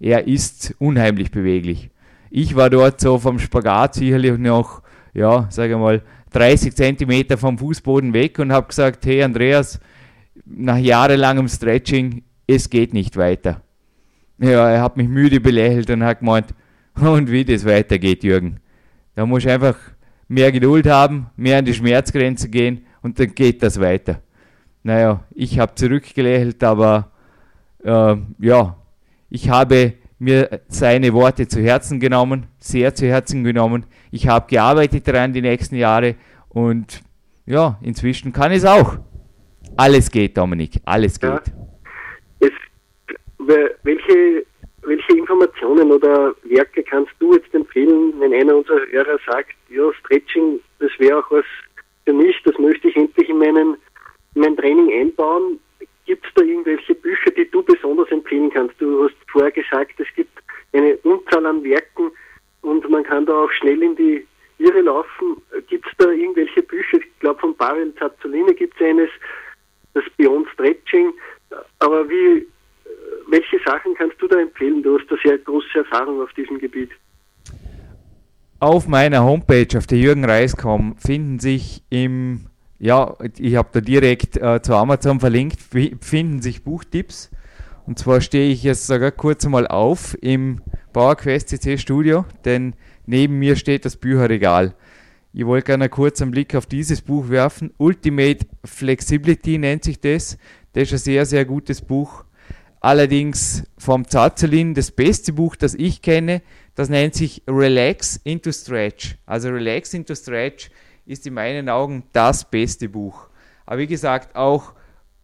Er 0.00 0.26
ist 0.26 0.74
unheimlich 0.78 1.30
beweglich. 1.30 1.90
Ich 2.30 2.54
war 2.56 2.68
dort 2.68 3.00
so 3.00 3.18
vom 3.18 3.38
Spagat 3.38 3.94
sicherlich 3.94 4.36
noch, 4.38 4.82
ja, 5.14 5.46
sage 5.50 5.78
mal, 5.78 6.02
30 6.32 6.74
Zentimeter 6.74 7.38
vom 7.38 7.58
Fußboden 7.58 8.12
weg 8.12 8.38
und 8.40 8.52
habe 8.52 8.66
gesagt, 8.66 9.06
hey 9.06 9.22
Andreas, 9.22 9.78
nach 10.44 10.76
jahrelangem 10.76 11.48
Stretching, 11.48 12.24
es 12.46 12.70
geht 12.70 12.92
nicht 12.92 13.16
weiter. 13.16 13.62
Ja, 14.38 14.70
er 14.70 14.82
hat 14.82 14.96
mich 14.96 15.08
müde 15.08 15.40
belächelt 15.40 15.90
und 15.90 16.02
hat 16.02 16.20
gemeint, 16.20 16.54
und 17.00 17.30
wie 17.30 17.44
das 17.44 17.64
weitergeht, 17.64 18.24
Jürgen. 18.24 18.60
Da 19.14 19.26
muss 19.26 19.44
ich 19.44 19.50
einfach 19.50 19.76
mehr 20.28 20.50
Geduld 20.52 20.86
haben, 20.86 21.26
mehr 21.36 21.58
an 21.58 21.64
die 21.64 21.74
Schmerzgrenze 21.74 22.48
gehen 22.48 22.86
und 23.02 23.18
dann 23.18 23.34
geht 23.34 23.62
das 23.62 23.80
weiter. 23.80 24.20
Naja, 24.82 25.24
ich 25.34 25.58
habe 25.58 25.74
zurückgelächelt, 25.74 26.62
aber 26.62 27.10
äh, 27.84 28.16
ja, 28.38 28.76
ich 29.30 29.48
habe 29.48 29.94
mir 30.18 30.60
seine 30.68 31.12
Worte 31.12 31.48
zu 31.48 31.60
Herzen 31.60 32.00
genommen, 32.00 32.46
sehr 32.58 32.94
zu 32.94 33.06
Herzen 33.06 33.44
genommen. 33.44 33.86
Ich 34.10 34.28
habe 34.28 34.46
gearbeitet 34.48 35.06
daran 35.06 35.32
die 35.32 35.42
nächsten 35.42 35.76
Jahre 35.76 36.16
und 36.48 37.02
ja, 37.46 37.78
inzwischen 37.82 38.32
kann 38.32 38.52
es 38.52 38.64
auch. 38.64 38.98
Alles 39.76 40.10
geht, 40.10 40.36
Dominik, 40.36 40.80
alles 40.84 41.18
geht. 41.18 41.30
Ja. 41.30 41.64
Welche, 43.46 44.44
welche 44.82 45.12
Informationen 45.16 45.92
oder 45.92 46.34
Werke 46.44 46.82
kannst 46.82 47.12
du 47.18 47.34
jetzt 47.34 47.54
empfehlen, 47.54 48.12
wenn 48.18 48.32
einer 48.32 48.56
unserer 48.56 48.86
Hörer 48.90 49.18
sagt, 49.26 49.54
ja, 49.68 49.92
Stretching, 49.94 50.60
das 50.78 50.90
wäre 50.98 51.18
auch 51.18 51.30
was 51.30 51.44
für 52.04 52.12
mich, 52.12 52.36
das 52.44 52.58
möchte 52.58 52.88
ich 52.88 52.96
endlich 52.96 53.28
in, 53.28 53.38
meinen, 53.38 53.76
in 54.34 54.42
mein 54.42 54.56
Training 54.56 54.92
einbauen. 54.92 55.58
Gibt 56.06 56.26
es 56.26 56.32
da 56.34 56.42
irgendwelche 56.42 56.94
Bücher, 56.94 57.30
die 57.30 57.50
du 57.50 57.62
besonders 57.62 58.10
empfehlen 58.10 58.50
kannst? 58.50 58.74
Du 58.78 59.04
hast 59.04 59.14
vorher 59.30 59.50
gesagt, 59.50 59.98
es 59.98 60.08
gibt 60.14 60.38
eine 60.72 60.96
Unzahl 60.98 61.46
an 61.46 61.64
Werken 61.64 62.10
und 62.60 62.88
man 62.90 63.04
kann 63.04 63.26
da 63.26 63.44
auch 63.44 63.50
schnell 63.52 63.82
in 63.82 63.96
die 63.96 64.26
Irre 64.58 64.82
laufen. 64.82 65.36
Gibt 65.68 65.86
es 65.86 65.92
da 65.98 66.10
irgendwelche 66.10 66.62
Bücher? 66.62 66.98
Ich 66.98 67.18
glaube, 67.20 67.40
von 67.40 67.56
Pavel 67.56 67.94
Zazzolini 67.94 68.54
gibt 68.54 68.74
es 68.78 68.86
eines, 68.86 69.10
das 69.94 70.04
Beyond 70.16 70.48
Stretching. 70.50 71.12
Aber 71.78 72.08
wie, 72.08 72.46
welche 73.34 73.58
Sachen 73.66 73.94
kannst 73.96 74.20
du 74.20 74.28
da 74.28 74.40
empfehlen? 74.40 74.82
Du 74.82 74.96
hast 74.96 75.10
da 75.10 75.16
sehr 75.24 75.38
große 75.38 75.78
Erfahrung 75.78 76.22
auf 76.22 76.32
diesem 76.34 76.58
Gebiet. 76.58 76.90
Auf 78.60 78.86
meiner 78.86 79.24
Homepage, 79.24 79.76
auf 79.76 79.88
der 79.88 79.98
Jürgen 79.98 80.24
finden 80.98 81.38
sich 81.40 81.82
im 81.90 82.46
ja, 82.78 83.16
ich 83.38 83.56
habe 83.56 83.68
da 83.72 83.80
direkt 83.80 84.36
äh, 84.36 84.60
zu 84.60 84.74
Amazon 84.74 85.18
verlinkt, 85.18 85.58
finden 85.60 86.42
sich 86.42 86.64
Buchtipps. 86.64 87.30
Und 87.86 87.98
zwar 87.98 88.20
stehe 88.20 88.52
ich 88.52 88.62
jetzt 88.62 88.86
sogar 88.86 89.10
kurz 89.10 89.46
mal 89.46 89.66
auf 89.66 90.16
im 90.20 90.60
PowerQuest 90.92 91.48
CC 91.48 91.78
Studio, 91.78 92.24
denn 92.44 92.74
neben 93.06 93.38
mir 93.38 93.56
steht 93.56 93.84
das 93.84 93.96
Bücherregal. 93.96 94.74
Ich 95.32 95.46
wollte 95.46 95.66
gerne 95.66 95.88
kurz 95.88 96.20
einen 96.20 96.30
Blick 96.30 96.54
auf 96.54 96.66
dieses 96.66 97.00
Buch 97.00 97.28
werfen. 97.28 97.72
Ultimate 97.78 98.46
Flexibility 98.64 99.58
nennt 99.58 99.84
sich 99.84 100.00
das. 100.00 100.38
Das 100.72 100.84
ist 100.84 100.92
ein 100.92 100.98
sehr, 100.98 101.26
sehr 101.26 101.44
gutes 101.44 101.80
Buch. 101.80 102.23
Allerdings 102.84 103.62
vom 103.78 104.06
Zazelin 104.06 104.74
das 104.74 104.90
beste 104.90 105.32
Buch, 105.32 105.56
das 105.56 105.72
ich 105.72 106.02
kenne, 106.02 106.42
das 106.74 106.90
nennt 106.90 107.14
sich 107.14 107.42
Relax 107.48 108.20
into 108.24 108.52
Stretch. 108.52 109.16
Also 109.24 109.48
Relax 109.48 109.94
into 109.94 110.14
Stretch 110.14 110.68
ist 111.06 111.26
in 111.26 111.32
meinen 111.32 111.70
Augen 111.70 112.02
das 112.12 112.44
beste 112.44 112.90
Buch. 112.90 113.30
Aber 113.64 113.78
wie 113.78 113.86
gesagt, 113.86 114.36
auch 114.36 114.74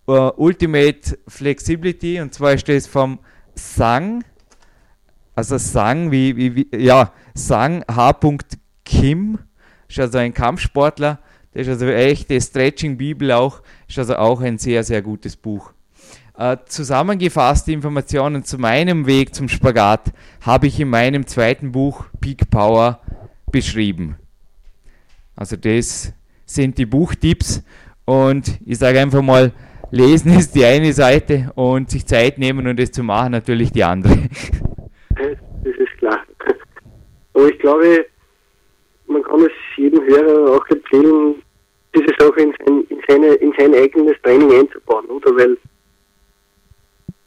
uh, 0.08 0.30
Ultimate 0.38 1.18
Flexibility, 1.28 2.22
und 2.22 2.32
zwar 2.32 2.54
ist 2.54 2.66
das 2.66 2.86
vom 2.86 3.18
Sang, 3.54 4.24
also 5.34 5.58
Sang, 5.58 6.10
wie, 6.10 6.34
wie, 6.38 6.56
wie 6.56 6.68
ja, 6.74 7.12
Sang 7.34 7.84
H. 7.94 8.20
Kim, 8.86 9.38
ist 9.86 10.00
also 10.00 10.16
ein 10.16 10.32
Kampfsportler, 10.32 11.18
der 11.52 11.60
ist 11.60 11.68
also 11.68 11.84
echte 11.88 12.40
Stretching-Bibel 12.40 13.32
auch, 13.32 13.60
ist 13.86 13.98
also 13.98 14.16
auch 14.16 14.40
ein 14.40 14.56
sehr, 14.56 14.82
sehr 14.82 15.02
gutes 15.02 15.36
Buch. 15.36 15.74
Äh, 16.40 16.56
zusammengefasste 16.64 17.70
Informationen 17.70 18.44
zu 18.44 18.56
meinem 18.56 19.06
Weg 19.06 19.34
zum 19.34 19.46
Spagat 19.46 20.04
habe 20.40 20.68
ich 20.68 20.80
in 20.80 20.88
meinem 20.88 21.26
zweiten 21.26 21.70
Buch 21.70 22.06
Peak 22.18 22.48
Power 22.48 22.98
beschrieben. 23.52 24.16
Also 25.36 25.56
das 25.56 26.14
sind 26.46 26.78
die 26.78 26.86
Buchtipps 26.86 27.62
und 28.06 28.58
ich 28.64 28.78
sage 28.78 29.00
einfach 29.00 29.20
mal, 29.20 29.52
lesen 29.90 30.32
ist 30.32 30.54
die 30.54 30.64
eine 30.64 30.94
Seite 30.94 31.52
und 31.56 31.90
sich 31.90 32.06
Zeit 32.06 32.38
nehmen 32.38 32.66
und 32.66 32.80
es 32.80 32.90
zu 32.90 33.02
machen 33.02 33.32
natürlich 33.32 33.70
die 33.70 33.84
andere. 33.84 34.16
Das 35.62 35.76
ist 35.76 35.98
klar. 35.98 36.20
Aber 37.34 37.48
ich 37.48 37.58
glaube, 37.58 38.06
man 39.08 39.22
kann 39.24 39.42
es 39.42 39.52
jedem 39.76 40.02
Hörer 40.06 40.56
auch 40.56 40.66
empfehlen, 40.70 41.34
diese 41.94 42.14
Sache 42.18 42.40
in 42.40 42.54
sein, 42.64 42.84
in 42.88 43.00
seine, 43.06 43.26
in 43.34 43.52
sein 43.58 43.74
eigenes 43.74 44.16
Training 44.22 44.50
einzubauen, 44.58 45.04
oder? 45.04 45.36
Weil 45.36 45.58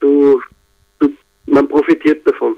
du, 0.03 0.41
du, 0.99 1.09
man 1.45 1.67
profitiert 1.67 2.27
davon. 2.27 2.55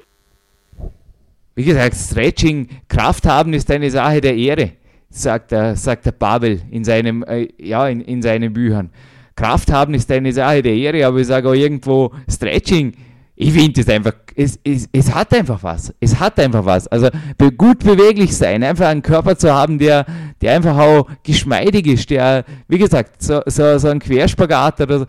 Wie 1.55 1.63
gesagt, 1.63 1.95
Stretching, 1.95 2.67
Kraft 2.89 3.25
haben 3.25 3.53
ist 3.53 3.71
eine 3.71 3.89
Sache 3.89 4.19
der 4.19 4.35
Ehre 4.35 4.73
sagt 5.15 5.51
der, 5.51 5.75
sagt 5.75 6.05
der 6.05 6.11
Pavel 6.11 6.61
in, 6.71 6.83
seinem, 6.83 7.23
äh, 7.23 7.47
ja, 7.57 7.87
in, 7.87 8.01
in 8.01 8.21
seinen 8.21 8.53
Büchern. 8.53 8.89
Kraft 9.35 9.71
haben 9.71 9.93
ist 9.93 10.11
eine 10.11 10.31
Sache 10.31 10.61
der 10.61 10.73
Ehre, 10.73 11.05
aber 11.05 11.19
ich 11.19 11.27
sage 11.27 11.49
auch 11.49 11.53
irgendwo 11.53 12.11
Stretching. 12.29 12.93
Ich 13.37 13.51
finde 13.51 13.81
es 13.81 13.89
einfach, 13.89 14.13
es, 14.35 14.57
es, 14.63 14.87
es 14.93 15.13
hat 15.13 15.33
einfach 15.33 15.61
was. 15.61 15.93
Es 15.99 16.17
hat 16.17 16.39
einfach 16.39 16.63
was. 16.63 16.87
Also 16.87 17.09
gut 17.57 17.79
beweglich 17.79 18.35
sein, 18.35 18.63
einfach 18.63 18.87
einen 18.87 19.01
Körper 19.01 19.37
zu 19.37 19.53
haben, 19.53 19.77
der, 19.77 20.05
der 20.41 20.53
einfach 20.53 20.77
auch 20.77 21.07
geschmeidig 21.21 21.85
ist, 21.87 22.09
der, 22.09 22.45
wie 22.69 22.77
gesagt, 22.77 23.21
so, 23.21 23.41
so, 23.45 23.77
so 23.77 23.89
ein 23.89 23.99
Querspagat 23.99 24.79
oder 24.81 24.99
so, 24.99 25.05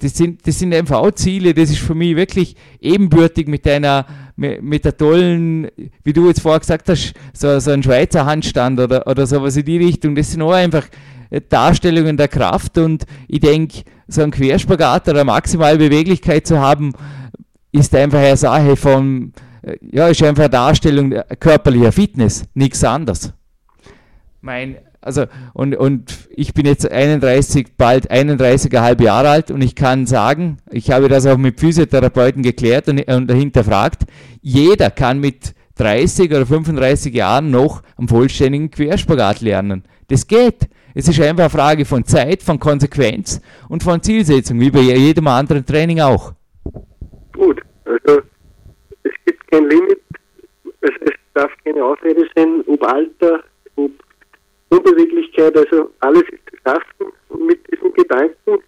das 0.00 0.16
sind, 0.16 0.46
das 0.46 0.58
sind 0.58 0.74
einfach 0.74 0.98
auch 0.98 1.10
Ziele, 1.10 1.52
das 1.52 1.68
ist 1.68 1.80
für 1.80 1.94
mich 1.94 2.16
wirklich 2.16 2.56
ebenbürtig 2.80 3.48
mit 3.48 3.66
deiner 3.66 4.06
mit 4.38 4.84
der 4.84 4.96
tollen, 4.96 5.68
wie 6.04 6.12
du 6.12 6.28
jetzt 6.28 6.40
vorher 6.40 6.60
gesagt 6.60 6.88
hast, 6.88 7.12
so, 7.32 7.58
so 7.58 7.72
ein 7.72 7.82
Schweizer 7.82 8.24
Handstand 8.24 8.78
oder, 8.78 9.04
oder 9.08 9.26
sowas 9.26 9.56
in 9.56 9.64
die 9.64 9.78
Richtung. 9.78 10.14
Das 10.14 10.30
sind 10.30 10.42
auch 10.42 10.52
einfach 10.52 10.86
äh, 11.30 11.40
Darstellungen 11.48 12.16
der 12.16 12.28
Kraft 12.28 12.78
und 12.78 13.04
ich 13.26 13.40
denke, 13.40 13.82
so 14.06 14.22
ein 14.22 14.30
Querspagat 14.30 15.08
oder 15.08 15.24
maximale 15.24 15.76
Beweglichkeit 15.76 16.46
zu 16.46 16.60
haben, 16.60 16.92
ist 17.78 17.94
einfach 17.94 18.18
eine 18.18 18.36
Sache 18.36 18.76
von, 18.76 19.32
äh, 19.62 19.76
ja, 19.80 20.08
ist 20.08 20.22
einfach 20.22 20.44
eine 20.44 20.50
Darstellung 20.50 21.14
körperlicher 21.40 21.92
Fitness, 21.92 22.44
nichts 22.54 22.82
anderes. 22.84 23.32
Mein 24.40 24.76
also 25.00 25.26
und, 25.54 25.76
und 25.76 26.28
ich 26.30 26.54
bin 26.54 26.66
jetzt 26.66 26.90
31, 26.90 27.68
bald 27.76 28.10
31,5 28.10 29.02
Jahre 29.02 29.30
alt 29.30 29.50
und 29.50 29.62
ich 29.62 29.74
kann 29.74 30.06
sagen, 30.06 30.58
ich 30.70 30.90
habe 30.90 31.08
das 31.08 31.26
auch 31.26 31.38
mit 31.38 31.60
Physiotherapeuten 31.60 32.42
geklärt 32.42 32.88
und, 32.88 33.00
und 33.08 33.32
hinterfragt, 33.32 34.02
jeder 34.42 34.90
kann 34.90 35.20
mit 35.20 35.54
30 35.76 36.30
oder 36.30 36.46
35 36.46 37.14
Jahren 37.14 37.50
noch 37.50 37.82
einen 37.96 38.08
vollständigen 38.08 38.70
Querspagat 38.70 39.40
lernen. 39.40 39.84
Das 40.08 40.26
geht. 40.26 40.68
Es 40.94 41.06
ist 41.06 41.20
einfach 41.20 41.44
eine 41.44 41.50
Frage 41.50 41.84
von 41.84 42.04
Zeit, 42.04 42.42
von 42.42 42.58
Konsequenz 42.58 43.40
und 43.68 43.84
von 43.84 44.02
Zielsetzung, 44.02 44.58
wie 44.58 44.70
bei 44.70 44.80
jedem 44.80 45.28
anderen 45.28 45.64
Training 45.64 46.00
auch. 46.00 46.32
Gut, 47.32 47.60
also 47.88 48.22
es 49.02 49.12
gibt 49.24 49.50
kein 49.50 49.68
Limit, 49.68 50.00
es, 50.80 50.90
es 51.00 51.12
darf 51.34 51.50
keine 51.64 51.84
Ausrede 51.84 52.28
sein, 52.34 52.62
ob 52.66 52.82
Alter, 52.84 53.42
ob 53.76 53.90
Unbeweglichkeit, 54.68 55.56
also 55.56 55.90
alles 56.00 56.22
ist 56.30 56.42
zu 56.50 56.56
schaffen. 56.64 57.12
Mit 57.46 57.60
diesem 57.72 57.92
Gedanken 57.94 58.62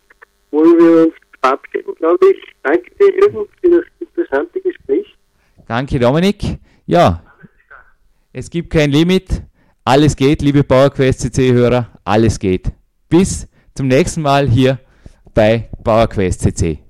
wollen 0.50 0.78
wir 0.78 1.06
uns 1.06 1.14
verabschieden, 1.40 1.94
glaube 1.96 2.26
ich. 2.30 2.38
Danke 2.62 2.90
dir, 2.98 3.14
Jürgen, 3.16 3.46
für 3.60 3.70
das 3.70 3.84
interessante 4.00 4.60
Gespräch. 4.60 5.06
Danke, 5.66 5.98
Dominik. 5.98 6.58
Ja, 6.86 7.22
es 8.32 8.50
gibt 8.50 8.70
kein 8.70 8.90
Limit. 8.90 9.42
Alles 9.84 10.16
geht, 10.16 10.42
liebe 10.42 10.62
PowerQuest 10.62 11.20
CC-Hörer. 11.20 11.88
Alles 12.04 12.38
geht. 12.38 12.72
Bis 13.08 13.48
zum 13.74 13.88
nächsten 13.88 14.22
Mal 14.22 14.48
hier 14.48 14.78
bei 15.34 15.68
PowerQuest 15.82 16.40
CC. 16.40 16.89